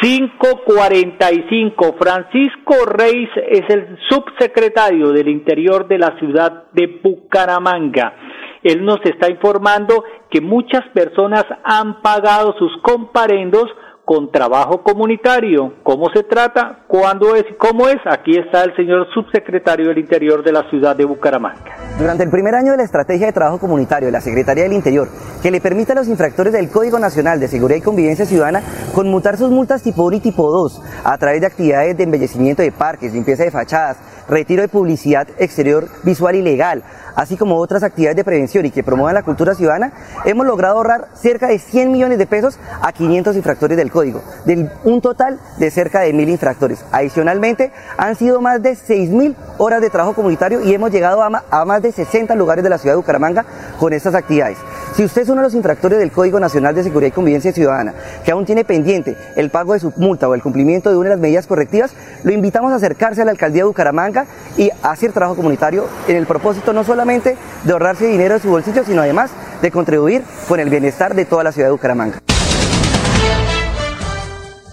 545. 0.00 1.96
Francisco 1.98 2.84
Reis 2.86 3.28
es 3.48 3.62
el 3.68 3.98
subsecretario 4.08 5.10
del 5.12 5.28
Interior 5.28 5.88
de 5.88 5.98
la 5.98 6.18
ciudad 6.18 6.64
de 6.72 7.00
Bucaramanga. 7.02 8.14
Él 8.62 8.84
nos 8.84 8.98
está 9.04 9.30
informando 9.30 10.04
que 10.30 10.40
muchas 10.40 10.82
personas 10.94 11.44
han 11.64 12.00
pagado 12.02 12.54
sus 12.58 12.72
comparendos 12.82 13.66
con 14.04 14.30
trabajo 14.30 14.82
comunitario. 14.82 15.74
¿Cómo 15.82 16.10
se 16.14 16.22
trata? 16.24 16.80
¿Cuándo 16.86 17.34
es? 17.34 17.44
¿Cómo 17.58 17.88
es? 17.88 17.96
Aquí 18.04 18.36
está 18.36 18.64
el 18.64 18.76
señor 18.76 19.06
subsecretario 19.14 19.88
del 19.88 19.98
Interior 19.98 20.44
de 20.44 20.52
la 20.52 20.68
ciudad 20.68 20.94
de 20.94 21.04
Bucaramanga. 21.04 21.76
Durante 21.98 22.24
el 22.24 22.30
primer 22.30 22.54
año 22.54 22.72
de 22.72 22.78
la 22.78 22.82
estrategia 22.82 23.26
de 23.26 23.32
trabajo 23.32 23.58
comunitario 23.58 24.06
de 24.06 24.12
la 24.12 24.20
Secretaría 24.20 24.64
del 24.64 24.72
Interior, 24.72 25.08
que 25.42 25.50
le 25.50 25.60
permite 25.60 25.92
a 25.92 25.94
los 25.94 26.08
infractores 26.08 26.52
del 26.52 26.70
Código 26.70 26.98
Nacional 26.98 27.40
de 27.40 27.48
Seguridad 27.48 27.78
y 27.78 27.82
Convivencia 27.82 28.26
Ciudadana 28.26 28.62
conmutar 28.94 29.36
sus 29.36 29.50
multas 29.50 29.82
tipo 29.82 30.04
1 30.04 30.16
y 30.16 30.20
tipo 30.20 30.50
2 30.50 30.82
a 31.04 31.16
través 31.18 31.40
de 31.40 31.46
actividades 31.46 31.96
de 31.96 32.04
embellecimiento 32.04 32.62
de 32.62 32.72
parques, 32.72 33.14
limpieza 33.14 33.44
de 33.44 33.50
fachadas, 33.50 33.98
retiro 34.28 34.62
de 34.62 34.68
publicidad 34.68 35.28
exterior 35.38 35.88
visual 36.02 36.34
y 36.34 36.42
legal, 36.42 36.82
así 37.14 37.36
como 37.36 37.56
otras 37.56 37.82
actividades 37.82 38.16
de 38.16 38.24
prevención 38.24 38.66
y 38.66 38.70
que 38.70 38.82
promuevan 38.82 39.14
la 39.14 39.22
cultura 39.22 39.54
ciudadana, 39.54 39.92
hemos 40.24 40.46
logrado 40.46 40.76
ahorrar 40.76 41.08
cerca 41.14 41.48
de 41.48 41.58
100 41.58 41.92
millones 41.92 42.18
de 42.18 42.26
pesos 42.26 42.58
a 42.82 42.92
500 42.92 43.36
infractores 43.36 43.76
del 43.76 43.90
código, 43.90 44.22
de 44.44 44.70
un 44.84 45.00
total 45.00 45.38
de 45.58 45.70
cerca 45.70 46.00
de 46.00 46.14
1.000 46.14 46.28
infractores. 46.28 46.84
Adicionalmente, 46.92 47.72
han 47.96 48.16
sido 48.16 48.40
más 48.40 48.62
de 48.62 48.72
6.000 48.72 49.34
horas 49.58 49.80
de 49.80 49.90
trabajo 49.90 50.14
comunitario 50.14 50.60
y 50.62 50.74
hemos 50.74 50.90
llegado 50.90 51.22
a, 51.22 51.64
más 51.64 51.82
de 51.82 51.92
60 51.92 52.34
lugares 52.34 52.64
de 52.64 52.70
la 52.70 52.78
ciudad 52.78 52.94
de 52.94 52.98
Bucaramanga 52.98 53.44
con 53.78 53.92
estas 53.92 54.14
actividades. 54.14 54.58
Si 54.94 55.04
usted 55.04 55.22
es 55.22 55.28
uno 55.28 55.40
de 55.40 55.48
los 55.48 55.54
infractores 55.54 55.98
del 55.98 56.12
Código 56.12 56.38
Nacional 56.38 56.74
de 56.74 56.84
Seguridad 56.84 57.08
y 57.08 57.12
Convivencia 57.12 57.52
Ciudadana, 57.52 57.94
que 58.24 58.30
aún 58.30 58.44
tiene 58.44 58.64
pendiente 58.64 59.16
el 59.36 59.50
pago 59.50 59.72
de 59.72 59.80
su 59.80 59.92
multa 59.96 60.28
o 60.28 60.34
el 60.34 60.42
cumplimiento 60.42 60.90
de 60.90 60.96
una 60.96 61.08
de 61.08 61.16
las 61.16 61.20
medidas 61.20 61.46
correctivas, 61.46 61.92
lo 62.22 62.32
invitamos 62.32 62.72
a 62.72 62.76
acercarse 62.76 63.22
a 63.22 63.24
la 63.24 63.32
alcaldía 63.32 63.62
de 63.62 63.68
Bucaramanga 63.68 64.26
y 64.56 64.70
a 64.82 64.90
hacer 64.90 65.12
trabajo 65.12 65.36
comunitario 65.36 65.86
en 66.06 66.16
el 66.16 66.26
propósito 66.26 66.72
no 66.72 66.84
de 67.04 67.72
ahorrarse 67.72 68.06
dinero 68.06 68.34
de 68.34 68.40
su 68.40 68.48
bolsillo, 68.48 68.82
sino 68.82 69.02
además 69.02 69.60
de 69.60 69.70
contribuir 69.70 70.22
con 70.48 70.58
el 70.58 70.70
bienestar 70.70 71.14
de 71.14 71.26
toda 71.26 71.44
la 71.44 71.52
ciudad 71.52 71.68
de 71.68 71.72
Bucaramanga. 71.72 72.18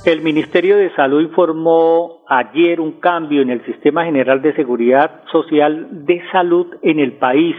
El 0.05 0.21
Ministerio 0.21 0.77
de 0.77 0.95
Salud 0.95 1.21
informó 1.21 2.23
ayer 2.27 2.79
un 2.79 3.01
cambio 3.01 3.41
en 3.41 3.49
el 3.49 3.65
Sistema 3.65 4.05
General 4.05 4.41
de 4.41 4.55
Seguridad 4.55 5.23
Social 5.29 6.05
de 6.05 6.21
Salud 6.31 6.67
en 6.81 6.99
el 6.99 7.13
país. 7.17 7.55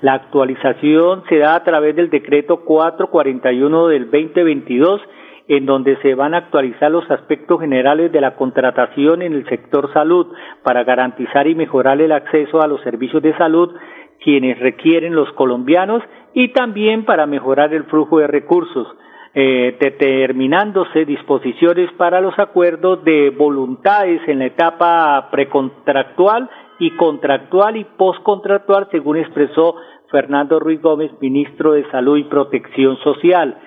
La 0.00 0.14
actualización 0.14 1.22
se 1.28 1.38
da 1.38 1.54
a 1.54 1.62
través 1.62 1.94
del 1.94 2.10
decreto 2.10 2.64
441 2.64 3.86
del 3.86 4.10
2022 4.10 5.00
en 5.48 5.64
donde 5.64 5.96
se 6.02 6.14
van 6.14 6.34
a 6.34 6.38
actualizar 6.38 6.90
los 6.90 7.10
aspectos 7.10 7.60
generales 7.60 8.12
de 8.12 8.20
la 8.20 8.36
contratación 8.36 9.22
en 9.22 9.32
el 9.32 9.48
sector 9.48 9.90
salud 9.94 10.26
para 10.62 10.84
garantizar 10.84 11.46
y 11.46 11.54
mejorar 11.54 12.00
el 12.02 12.12
acceso 12.12 12.60
a 12.60 12.66
los 12.66 12.82
servicios 12.82 13.22
de 13.22 13.36
salud 13.38 13.74
quienes 14.22 14.58
requieren 14.58 15.14
los 15.14 15.32
colombianos 15.32 16.02
y 16.34 16.48
también 16.48 17.04
para 17.04 17.26
mejorar 17.26 17.72
el 17.74 17.84
flujo 17.84 18.18
de 18.18 18.26
recursos, 18.26 18.86
eh, 19.34 19.76
determinándose 19.80 21.04
disposiciones 21.04 21.90
para 21.92 22.20
los 22.20 22.38
acuerdos 22.38 23.04
de 23.04 23.30
voluntades 23.30 24.20
en 24.26 24.40
la 24.40 24.46
etapa 24.46 25.28
precontractual 25.30 26.48
y 26.78 26.90
contractual 26.92 27.76
y 27.76 27.84
postcontractual, 27.84 28.88
según 28.90 29.18
expresó 29.18 29.76
Fernando 30.10 30.58
Ruiz 30.58 30.80
Gómez, 30.80 31.10
ministro 31.20 31.72
de 31.72 31.88
Salud 31.90 32.16
y 32.18 32.24
Protección 32.24 32.96
Social. 32.98 33.58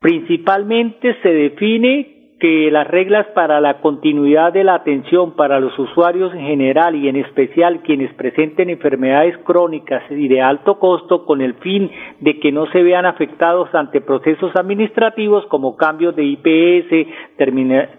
Principalmente 0.00 1.16
se 1.22 1.28
define 1.30 2.13
que 2.44 2.70
las 2.70 2.86
reglas 2.86 3.26
para 3.28 3.58
la 3.58 3.80
continuidad 3.80 4.52
de 4.52 4.64
la 4.64 4.74
atención 4.74 5.34
para 5.34 5.60
los 5.60 5.78
usuarios 5.78 6.34
en 6.34 6.42
general 6.42 6.94
y 6.94 7.08
en 7.08 7.16
especial 7.16 7.80
quienes 7.80 8.12
presenten 8.12 8.68
enfermedades 8.68 9.38
crónicas 9.44 10.02
y 10.10 10.28
de 10.28 10.42
alto 10.42 10.78
costo 10.78 11.24
con 11.24 11.40
el 11.40 11.54
fin 11.54 11.90
de 12.20 12.38
que 12.40 12.52
no 12.52 12.66
se 12.66 12.82
vean 12.82 13.06
afectados 13.06 13.74
ante 13.74 14.02
procesos 14.02 14.54
administrativos 14.56 15.46
como 15.46 15.74
cambios 15.78 16.14
de 16.16 16.24
IPS, 16.24 17.08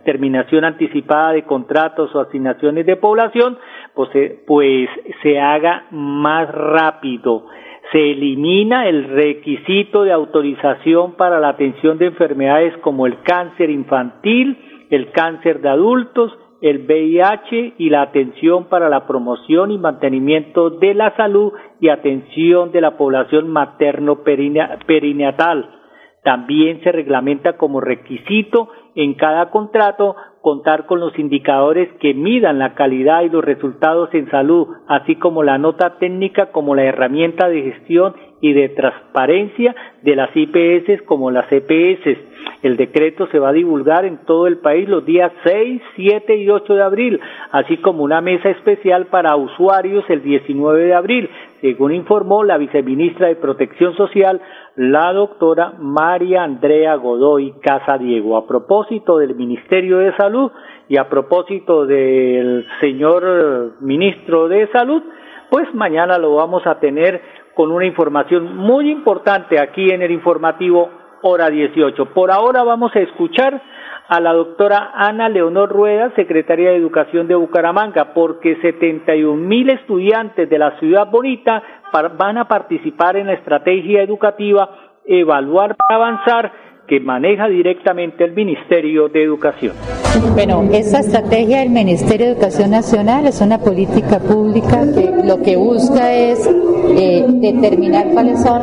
terminación 0.03 0.63
anticipada 0.63 1.31
de 1.31 1.41
contratos 1.45 2.13
o 2.13 2.19
asignaciones 2.19 2.85
de 2.85 2.97
población, 2.97 3.57
pues, 3.95 4.11
pues 4.45 4.89
se 5.23 5.39
haga 5.39 5.85
más 5.89 6.53
rápido 6.53 7.47
se 7.91 8.11
elimina 8.11 8.87
el 8.87 9.05
requisito 9.05 10.03
de 10.03 10.11
autorización 10.11 11.13
para 11.13 11.39
la 11.39 11.49
atención 11.49 11.97
de 11.97 12.07
enfermedades 12.07 12.75
como 12.77 13.05
el 13.05 13.21
cáncer 13.21 13.69
infantil, 13.69 14.57
el 14.89 15.11
cáncer 15.11 15.61
de 15.61 15.69
adultos, 15.69 16.37
el 16.61 16.85
VIH 16.85 17.75
y 17.77 17.89
la 17.89 18.01
atención 18.01 18.65
para 18.65 18.89
la 18.89 19.05
promoción 19.05 19.71
y 19.71 19.77
mantenimiento 19.77 20.71
de 20.71 20.93
la 20.93 21.15
salud 21.15 21.53
y 21.79 21.89
atención 21.89 22.71
de 22.71 22.81
la 22.81 22.97
población 22.97 23.49
materno 23.49 24.23
perinatal. 24.23 25.69
También 26.23 26.81
se 26.81 26.91
reglamenta 26.91 27.57
como 27.57 27.81
requisito 27.81 28.69
en 28.95 29.13
cada 29.13 29.51
contrato 29.51 30.15
contar 30.45 30.85
con 30.85 30.99
los 30.99 31.17
indicadores 31.17 31.89
que 31.99 32.13
midan 32.13 32.59
la 32.59 32.75
calidad 32.75 33.23
y 33.23 33.29
los 33.29 33.43
resultados 33.43 34.13
en 34.13 34.29
salud, 34.29 34.67
así 34.87 35.15
como 35.15 35.41
la 35.41 35.57
nota 35.57 35.97
técnica 35.97 36.51
como 36.51 36.75
la 36.75 36.83
herramienta 36.83 37.49
de 37.49 37.63
gestión 37.63 38.13
y 38.41 38.53
de 38.53 38.69
transparencia 38.69 39.75
de 40.03 40.15
las 40.15 40.29
IPS 40.35 41.01
como 41.07 41.31
las 41.31 41.51
EPS. 41.51 42.19
El 42.61 42.77
decreto 42.77 43.27
se 43.31 43.39
va 43.39 43.49
a 43.49 43.53
divulgar 43.53 44.05
en 44.05 44.23
todo 44.25 44.45
el 44.45 44.59
país 44.59 44.87
los 44.87 45.03
días 45.03 45.31
6, 45.43 45.81
7 45.95 46.35
y 46.35 46.47
8 46.47 46.75
de 46.75 46.83
abril, 46.83 47.19
así 47.51 47.77
como 47.77 48.03
una 48.03 48.21
mesa 48.21 48.49
especial 48.49 49.07
para 49.07 49.35
usuarios 49.35 50.05
el 50.09 50.21
19 50.21 50.83
de 50.83 50.93
abril, 50.93 51.27
según 51.61 51.91
informó 51.91 52.43
la 52.43 52.59
viceministra 52.59 53.29
de 53.29 53.35
Protección 53.35 53.95
Social, 53.97 54.39
la 54.75 55.13
doctora 55.13 55.73
María 55.79 56.43
Andrea 56.43 56.95
Godoy 56.95 57.53
Casadiego. 57.61 58.37
A 58.37 58.45
propósito 58.45 59.17
del 59.17 59.35
Ministerio 59.35 59.99
de 59.99 60.15
Salud 60.17 60.51
y 60.89 60.97
a 60.97 61.07
propósito 61.07 61.85
del 61.85 62.65
señor 62.81 63.75
ministro 63.79 64.47
de 64.47 64.67
Salud, 64.71 65.01
pues 65.49 65.73
mañana 65.73 66.17
lo 66.17 66.35
vamos 66.35 66.65
a 66.67 66.79
tener 66.79 67.21
con 67.55 67.71
una 67.71 67.85
información 67.85 68.57
muy 68.57 68.91
importante 68.91 69.59
aquí 69.59 69.89
en 69.89 70.01
el 70.01 70.11
informativo 70.11 70.89
hora 71.21 71.49
18. 71.49 72.13
Por 72.13 72.31
ahora 72.31 72.63
vamos 72.63 72.93
a 72.95 72.99
escuchar 72.99 73.61
a 74.07 74.19
la 74.19 74.33
doctora 74.33 74.91
Ana 74.93 75.29
Leonor 75.29 75.69
Rueda, 75.69 76.11
secretaria 76.15 76.71
de 76.71 76.75
Educación 76.75 77.27
de 77.27 77.35
Bucaramanga, 77.35 78.13
porque 78.13 78.57
71 78.61 79.35
mil 79.35 79.69
estudiantes 79.69 80.47
de 80.49 80.59
la 80.59 80.77
ciudad 80.79 81.09
bonita 81.09 81.63
van 82.01 82.37
a 82.37 82.47
participar 82.47 83.15
en 83.15 83.27
la 83.27 83.33
estrategia 83.33 84.01
educativa 84.01 84.69
Evaluar 85.05 85.75
para 85.75 85.95
Avanzar 85.95 86.51
que 86.87 86.99
maneja 86.99 87.47
directamente 87.47 88.23
el 88.23 88.33
Ministerio 88.33 89.07
de 89.09 89.23
Educación. 89.23 89.73
Bueno, 90.33 90.63
esa 90.71 90.99
estrategia 90.99 91.59
del 91.59 91.71
Ministerio 91.71 92.27
de 92.27 92.31
Educación 92.33 92.71
Nacional 92.71 93.25
es 93.25 93.41
una 93.41 93.57
política 93.57 94.19
pública 94.19 94.83
que 94.93 95.11
lo 95.25 95.41
que 95.41 95.55
busca 95.55 96.13
es 96.13 96.47
eh, 96.47 97.25
determinar 97.27 98.09
cuáles 98.13 98.41
son 98.41 98.61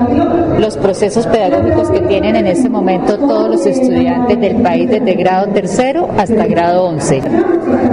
los 0.61 0.77
procesos 0.77 1.27
pedagógicos 1.27 1.91
que 1.91 2.01
tienen 2.03 2.37
en 2.37 2.47
este 2.47 2.69
momento 2.69 3.19
todos 3.19 3.51
los 3.51 3.67
estudiantes 3.67 4.41
del 4.41 4.63
país 4.63 4.89
desde 4.89 5.15
grado 5.15 5.53
tercero 5.53 6.09
hasta 6.17 6.47
grado 6.47 6.85
once. 6.85 7.21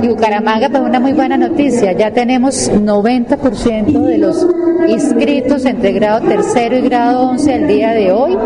Y 0.01 0.07
Bucaramanga, 0.07 0.69
pues 0.69 0.81
una 0.81 0.99
muy 0.99 1.13
buena 1.13 1.37
noticia, 1.37 1.91
ya 1.93 2.11
tenemos 2.11 2.71
90% 2.71 3.99
de 4.03 4.17
los 4.19 4.47
inscritos 4.87 5.65
entre 5.65 5.91
grado 5.93 6.27
tercero 6.27 6.77
y 6.77 6.81
grado 6.81 7.29
once 7.29 7.53
al 7.53 7.67
día 7.67 7.91
de 7.91 8.11
hoy 8.11 8.37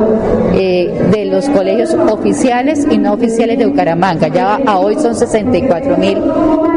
eh, 0.54 1.10
de 1.12 1.26
los 1.26 1.50
colegios 1.50 1.94
oficiales 1.94 2.86
y 2.90 2.98
no 2.98 3.14
oficiales 3.14 3.58
de 3.58 3.66
Bucaramanga. 3.66 4.28
Ya 4.28 4.56
a 4.66 4.80
hoy 4.80 4.96
son 4.96 5.16
64 5.16 5.98
mil 5.98 6.18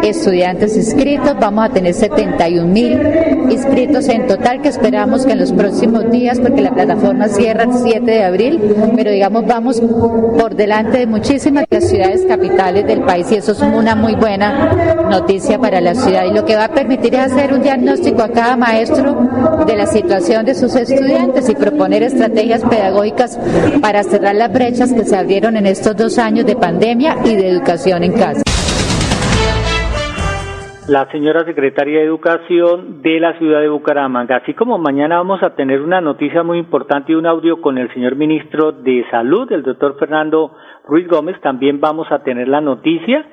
estudiantes 0.03 0.77
inscritos, 0.77 1.37
vamos 1.41 1.67
a 1.67 1.73
tener 1.73 1.95
71 1.95 2.67
mil 2.67 3.01
inscritos 3.51 4.09
en 4.09 4.27
total 4.27 4.63
que 4.63 4.69
esperamos 4.69 5.27
que 5.27 5.33
en 5.33 5.41
los 5.41 5.53
próximos 5.53 6.11
días, 6.11 6.39
porque 6.41 6.63
la 6.63 6.73
plataforma 6.73 7.29
cierra 7.29 7.65
el 7.65 7.73
7 7.73 8.11
de 8.11 8.25
abril, 8.25 8.61
pero 8.95 9.11
digamos 9.11 9.47
vamos 9.47 9.81
por 10.39 10.55
delante 10.55 10.99
de 10.99 11.07
muchísimas 11.07 11.65
de 11.69 11.81
las 11.81 11.91
ciudades 11.91 12.25
capitales 12.27 12.87
del 12.87 13.03
país 13.03 13.31
y 13.31 13.37
eso 13.37 13.53
es 13.53 13.61
una 13.61 13.95
muy 13.95 14.15
buena 14.15 15.07
noticia 15.11 15.59
para 15.59 15.81
la 15.81 15.95
ciudad 15.95 16.25
y 16.25 16.33
lo 16.33 16.45
que 16.45 16.57
va 16.57 16.65
a 16.65 16.73
permitir 16.73 17.15
es 17.15 17.33
hacer 17.33 17.53
un 17.53 17.63
diagnóstico 17.63 18.23
a 18.23 18.29
cada 18.29 18.57
maestro 18.57 19.17
de 19.67 19.77
la 19.77 19.87
situación 19.87 20.45
de 20.45 20.55
sus 20.55 20.75
estudiantes 20.77 21.49
y 21.49 21.55
proponer 21.55 22.03
estrategias 22.03 22.65
pedagógicas 22.65 23.39
para 23.81 24.03
cerrar 24.03 24.35
las 24.35 24.53
brechas 24.53 24.93
que 24.93 25.05
se 25.05 25.17
abrieron 25.17 25.57
en 25.57 25.67
estos 25.67 25.97
dos 25.97 26.19
años 26.19 26.47
de 26.47 26.57
pandemia 26.57 27.17
y 27.25 27.37
de 27.37 27.49
educación 27.49 28.03
en 28.03 28.13
casa. 28.13 28.43
La 30.89 31.11
señora 31.11 31.45
secretaria 31.45 31.99
de 31.99 32.07
Educación 32.07 33.03
de 33.03 33.19
la 33.19 33.37
ciudad 33.39 33.61
de 33.61 33.69
Bucaramanga. 33.69 34.37
Así 34.37 34.55
como 34.55 34.79
mañana 34.79 35.17
vamos 35.17 35.43
a 35.43 35.57
tener 35.57 35.81
una 35.83 36.01
noticia 36.01 36.45
muy 36.45 36.59
importante 36.59 37.11
y 37.11 37.17
un 37.17 37.27
audio 37.27 37.61
con 37.61 37.77
el 37.77 37.93
señor 37.93 38.15
ministro 38.15 38.71
de 38.71 39.05
Salud, 39.11 39.51
el 39.51 39.65
doctor 39.65 39.97
Fernando 39.99 40.55
Ruiz 40.87 41.09
Gómez, 41.09 41.41
también 41.41 41.81
vamos 41.81 42.07
a 42.13 42.21
tener 42.21 42.47
la 42.47 42.61
noticia 42.61 43.27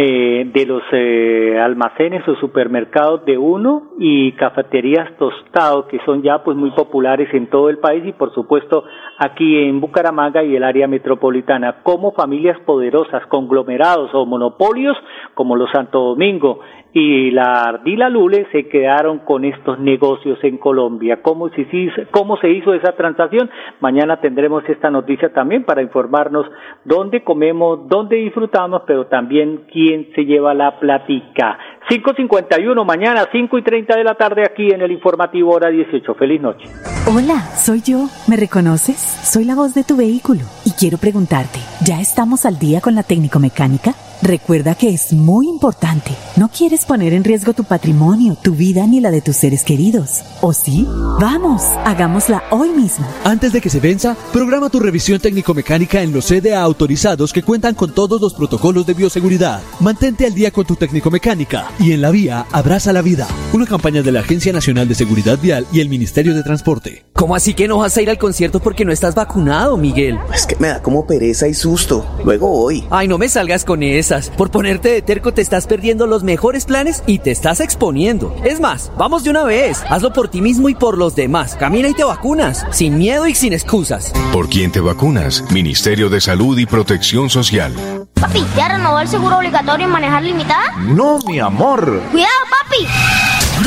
eh, 0.00 0.48
de 0.54 0.64
los 0.64 0.82
eh, 0.92 1.58
almacenes 1.60 2.22
o 2.28 2.36
supermercados 2.36 3.24
de 3.24 3.36
uno 3.36 3.90
y 3.98 4.30
cafeterías 4.30 5.10
tostado 5.18 5.88
que 5.88 5.98
son 6.06 6.22
ya 6.22 6.44
pues 6.44 6.56
muy 6.56 6.70
populares 6.70 7.28
en 7.34 7.48
todo 7.48 7.68
el 7.68 7.78
país 7.78 8.04
y 8.06 8.12
por 8.12 8.32
supuesto 8.32 8.84
aquí 9.18 9.58
en 9.58 9.80
Bucaramanga 9.80 10.44
y 10.44 10.54
el 10.54 10.62
área 10.62 10.86
metropolitana 10.86 11.82
como 11.82 12.12
familias 12.12 12.60
poderosas, 12.60 13.26
conglomerados 13.26 14.10
o 14.14 14.24
monopolios 14.24 14.96
como 15.34 15.56
los 15.56 15.68
Santo 15.72 15.98
Domingo 15.98 16.60
y 16.92 17.30
la 17.30 17.64
Ardila 17.64 18.08
Lule 18.08 18.46
se 18.50 18.68
quedaron 18.68 19.18
con 19.20 19.44
estos 19.44 19.78
negocios 19.78 20.38
en 20.42 20.56
Colombia. 20.56 21.20
¿Cómo 21.22 21.50
se, 21.50 21.66
¿Cómo 22.10 22.36
se 22.38 22.50
hizo 22.50 22.72
esa 22.72 22.92
transacción? 22.92 23.50
Mañana 23.80 24.20
tendremos 24.20 24.64
esta 24.68 24.90
noticia 24.90 25.32
también 25.32 25.64
para 25.64 25.82
informarnos 25.82 26.46
dónde 26.84 27.22
comemos, 27.22 27.88
dónde 27.88 28.16
disfrutamos, 28.16 28.82
pero 28.86 29.06
también 29.06 29.64
quién 29.70 30.08
se 30.14 30.24
lleva 30.24 30.54
la 30.54 30.78
platica. 30.80 31.58
5.51 31.90 32.84
mañana, 32.84 33.26
5 33.30 33.58
y 33.58 33.62
30 33.62 33.96
de 33.96 34.04
la 34.04 34.14
tarde 34.14 34.42
aquí 34.44 34.70
en 34.70 34.82
el 34.82 34.92
informativo 34.92 35.54
hora 35.54 35.68
18. 35.68 36.14
Feliz 36.14 36.40
noche. 36.40 36.64
Hola, 37.06 37.40
soy 37.54 37.80
yo. 37.82 38.08
¿Me 38.28 38.36
reconoces? 38.36 38.96
Soy 38.96 39.44
la 39.44 39.54
voz 39.54 39.74
de 39.74 39.84
tu 39.84 39.96
vehículo 39.96 40.40
y 40.64 40.72
quiero 40.72 40.98
preguntarte, 40.98 41.58
¿ya 41.84 42.00
estamos 42.00 42.44
al 42.44 42.58
día 42.58 42.80
con 42.80 42.94
la 42.94 43.02
técnico 43.02 43.38
mecánica? 43.38 43.92
Recuerda 44.22 44.74
que 44.74 44.88
es 44.88 45.12
muy 45.12 45.48
importante. 45.48 46.10
No 46.36 46.48
quieres 46.48 46.84
poner 46.84 47.12
en 47.12 47.22
riesgo 47.22 47.52
tu 47.52 47.62
patrimonio, 47.62 48.36
tu 48.42 48.52
vida 48.52 48.84
ni 48.86 49.00
la 49.00 49.12
de 49.12 49.20
tus 49.20 49.36
seres 49.36 49.62
queridos. 49.62 50.22
¿O 50.40 50.52
sí? 50.52 50.86
Vamos, 51.20 51.62
hagámosla 51.84 52.42
hoy 52.50 52.70
mismo. 52.70 53.06
Antes 53.22 53.52
de 53.52 53.60
que 53.60 53.70
se 53.70 53.78
venza, 53.78 54.16
programa 54.32 54.70
tu 54.70 54.80
revisión 54.80 55.20
técnico-mecánica 55.20 56.02
en 56.02 56.12
los 56.12 56.26
CDA 56.26 56.60
autorizados 56.60 57.32
que 57.32 57.44
cuentan 57.44 57.76
con 57.76 57.94
todos 57.94 58.20
los 58.20 58.34
protocolos 58.34 58.86
de 58.86 58.94
bioseguridad. 58.94 59.62
Mantente 59.78 60.26
al 60.26 60.34
día 60.34 60.50
con 60.50 60.66
tu 60.66 60.74
técnico-mecánica 60.74 61.68
y 61.78 61.92
en 61.92 62.00
la 62.00 62.10
vía 62.10 62.46
abraza 62.50 62.92
la 62.92 63.02
vida. 63.02 63.28
Una 63.52 63.66
campaña 63.66 64.02
de 64.02 64.10
la 64.10 64.20
Agencia 64.20 64.52
Nacional 64.52 64.88
de 64.88 64.96
Seguridad 64.96 65.38
Vial 65.40 65.64
y 65.72 65.78
el 65.78 65.88
Ministerio 65.88 66.34
de 66.34 66.42
Transporte. 66.42 67.04
¿Cómo 67.12 67.36
así 67.36 67.54
que 67.54 67.68
no 67.68 67.78
vas 67.78 67.96
a 67.96 68.02
ir 68.02 68.10
al 68.10 68.18
concierto 68.18 68.58
porque 68.58 68.84
no 68.84 68.92
estás 68.92 69.14
vacunado, 69.14 69.76
Miguel? 69.76 70.18
Es 70.34 70.44
que 70.46 70.56
me 70.56 70.68
da 70.68 70.82
como 70.82 71.06
pereza 71.06 71.46
y 71.46 71.54
susto. 71.54 72.04
Luego 72.24 72.48
voy. 72.48 72.84
Ay, 72.90 73.06
no 73.06 73.18
me 73.18 73.28
salgas 73.28 73.64
con 73.64 73.82
eso. 73.82 74.07
Por 74.36 74.50
ponerte 74.50 74.88
de 74.88 75.02
terco 75.02 75.34
te 75.34 75.42
estás 75.42 75.66
perdiendo 75.66 76.06
los 76.06 76.22
mejores 76.22 76.64
planes 76.64 77.02
y 77.06 77.18
te 77.18 77.30
estás 77.30 77.60
exponiendo. 77.60 78.34
Es 78.42 78.58
más, 78.58 78.90
vamos 78.96 79.22
de 79.22 79.30
una 79.30 79.44
vez. 79.44 79.84
Hazlo 79.90 80.14
por 80.14 80.28
ti 80.28 80.40
mismo 80.40 80.70
y 80.70 80.74
por 80.74 80.96
los 80.96 81.14
demás. 81.14 81.56
Camina 81.56 81.88
y 81.88 81.94
te 81.94 82.04
vacunas. 82.04 82.64
Sin 82.70 82.96
miedo 82.96 83.26
y 83.26 83.34
sin 83.34 83.52
excusas. 83.52 84.12
¿Por 84.32 84.48
quién 84.48 84.72
te 84.72 84.80
vacunas? 84.80 85.44
Ministerio 85.52 86.08
de 86.08 86.22
Salud 86.22 86.58
y 86.58 86.64
Protección 86.64 87.28
Social. 87.28 87.74
Papi, 88.14 88.44
¿ya 88.56 88.68
renovó 88.68 88.98
el 89.00 89.08
seguro 89.08 89.36
obligatorio 89.36 89.86
en 89.86 89.92
manejar 89.92 90.22
limitada? 90.22 90.74
No, 90.78 91.18
mi 91.26 91.38
amor. 91.38 92.02
Cuidado, 92.10 92.32
papi. 92.50 93.27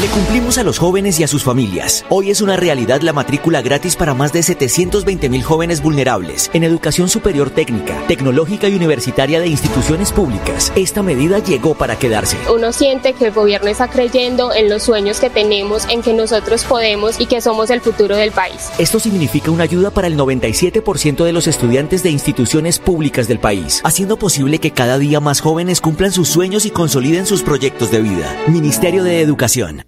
Le 0.00 0.06
cumplimos 0.06 0.58
a 0.58 0.62
los 0.62 0.78
jóvenes 0.78 1.18
y 1.18 1.24
a 1.24 1.26
sus 1.26 1.42
familias. 1.42 2.04
Hoy 2.08 2.30
es 2.30 2.40
una 2.40 2.56
realidad 2.56 3.00
la 3.00 3.12
matrícula 3.12 3.62
gratis 3.62 3.96
para 3.96 4.14
más 4.14 4.32
de 4.32 4.44
720 4.44 5.28
mil 5.28 5.42
jóvenes 5.42 5.82
vulnerables 5.82 6.52
en 6.52 6.62
educación 6.62 7.08
superior 7.08 7.50
técnica, 7.50 8.00
tecnológica 8.06 8.68
y 8.68 8.76
universitaria 8.76 9.40
de 9.40 9.48
instituciones 9.48 10.12
públicas. 10.12 10.72
Esta 10.76 11.02
medida 11.02 11.40
llegó 11.40 11.74
para 11.74 11.98
quedarse. 11.98 12.36
Uno 12.48 12.72
siente 12.72 13.14
que 13.14 13.26
el 13.26 13.32
gobierno 13.32 13.70
está 13.70 13.88
creyendo 13.88 14.52
en 14.54 14.68
los 14.68 14.84
sueños 14.84 15.18
que 15.18 15.30
tenemos, 15.30 15.88
en 15.88 16.00
que 16.00 16.12
nosotros 16.12 16.62
podemos 16.62 17.20
y 17.20 17.26
que 17.26 17.40
somos 17.40 17.70
el 17.70 17.80
futuro 17.80 18.14
del 18.14 18.30
país. 18.30 18.70
Esto 18.78 19.00
significa 19.00 19.50
una 19.50 19.64
ayuda 19.64 19.90
para 19.90 20.06
el 20.06 20.16
97% 20.16 21.24
de 21.24 21.32
los 21.32 21.48
estudiantes 21.48 22.04
de 22.04 22.10
instituciones 22.10 22.78
públicas 22.78 23.26
del 23.26 23.40
país, 23.40 23.80
haciendo 23.82 24.16
posible 24.16 24.60
que 24.60 24.70
cada 24.70 24.96
día 24.96 25.18
más 25.18 25.40
jóvenes 25.40 25.80
cumplan 25.80 26.12
sus 26.12 26.28
sueños 26.28 26.66
y 26.66 26.70
consoliden 26.70 27.26
sus 27.26 27.42
proyectos 27.42 27.90
de 27.90 28.00
vida. 28.00 28.44
Ministerio 28.46 29.02
de 29.02 29.22
Educación. 29.22 29.87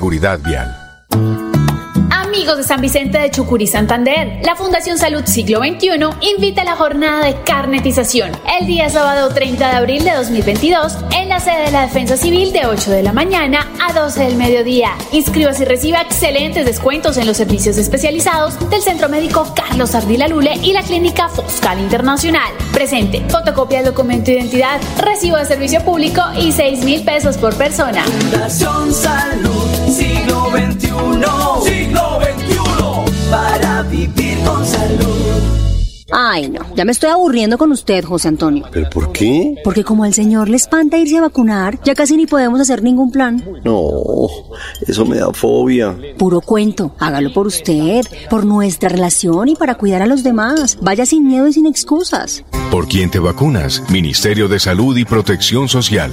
Vial. 0.00 0.76
Amigos 2.10 2.56
de 2.56 2.62
San 2.62 2.80
Vicente 2.80 3.18
de 3.18 3.30
Chucurí, 3.30 3.66
Santander, 3.66 4.40
la 4.44 4.56
Fundación 4.56 4.96
Salud 4.96 5.24
Siglo 5.26 5.58
XXI 5.58 5.90
invita 6.34 6.62
a 6.62 6.64
la 6.64 6.76
jornada 6.76 7.26
de 7.26 7.34
carnetización 7.42 8.30
el 8.58 8.66
día 8.66 8.88
sábado 8.88 9.28
30 9.28 9.68
de 9.68 9.76
abril 9.76 10.04
de 10.04 10.12
2022 10.12 10.96
en 11.16 11.28
la 11.28 11.38
sede 11.38 11.66
de 11.66 11.70
la 11.72 11.82
Defensa 11.82 12.16
Civil 12.16 12.52
de 12.52 12.66
8 12.66 12.90
de 12.90 13.02
la 13.02 13.12
mañana 13.12 13.68
a 13.86 13.92
12 13.92 14.24
del 14.24 14.36
mediodía. 14.36 14.92
Inscríbase 15.12 15.64
y 15.64 15.66
reciba 15.66 16.00
excelentes 16.00 16.64
descuentos 16.64 17.18
en 17.18 17.26
los 17.26 17.36
servicios 17.36 17.76
especializados 17.76 18.58
del 18.70 18.80
Centro 18.80 19.08
Médico 19.08 19.52
Carlos 19.54 19.94
Ardila 19.94 20.28
Lule 20.28 20.54
y 20.62 20.72
la 20.72 20.82
Clínica 20.82 21.28
Foscal 21.28 21.78
Internacional. 21.78 22.52
Presente, 22.72 23.22
fotocopia 23.28 23.82
del 23.82 23.92
documento 23.92 24.30
de 24.30 24.38
identidad, 24.38 24.80
recibo 24.98 25.36
de 25.36 25.44
servicio 25.44 25.84
público 25.84 26.22
y 26.38 26.52
6 26.52 26.84
mil 26.84 27.04
pesos 27.04 27.36
por 27.36 27.54
persona. 27.54 28.02
Fundación 28.04 28.94
Salud 28.94 29.59
XXI. 30.50 30.90
Siglo 31.64 32.20
XXI. 32.20 33.30
Para 33.30 33.82
vivir 33.82 34.38
con 34.44 34.64
salud. 34.64 35.60
Ay, 36.12 36.48
no, 36.48 36.60
ya 36.74 36.84
me 36.84 36.92
estoy 36.92 37.10
aburriendo 37.10 37.56
con 37.56 37.70
usted, 37.70 38.04
José 38.04 38.28
Antonio. 38.28 38.66
¿Pero 38.72 38.90
por 38.90 39.12
qué? 39.12 39.54
Porque 39.62 39.84
como 39.84 40.04
al 40.04 40.12
señor 40.12 40.48
le 40.48 40.56
espanta 40.56 40.98
irse 40.98 41.16
a 41.18 41.20
vacunar, 41.20 41.78
ya 41.84 41.94
casi 41.94 42.16
ni 42.16 42.26
podemos 42.26 42.60
hacer 42.60 42.82
ningún 42.82 43.12
plan. 43.12 43.42
No, 43.64 43.82
eso 44.86 45.06
me 45.06 45.18
da 45.18 45.32
fobia. 45.32 45.96
Puro 46.18 46.40
cuento, 46.40 46.94
hágalo 46.98 47.32
por 47.32 47.46
usted, 47.46 48.04
por 48.28 48.44
nuestra 48.44 48.88
relación 48.88 49.48
y 49.48 49.54
para 49.54 49.76
cuidar 49.76 50.02
a 50.02 50.06
los 50.06 50.24
demás. 50.24 50.78
Vaya 50.80 51.06
sin 51.06 51.26
miedo 51.26 51.46
y 51.46 51.52
sin 51.52 51.66
excusas. 51.66 52.44
¿Por 52.70 52.88
quién 52.88 53.10
te 53.10 53.18
vacunas? 53.18 53.82
Ministerio 53.90 54.48
de 54.48 54.58
Salud 54.58 54.96
y 54.96 55.04
Protección 55.04 55.68
Social. 55.68 56.12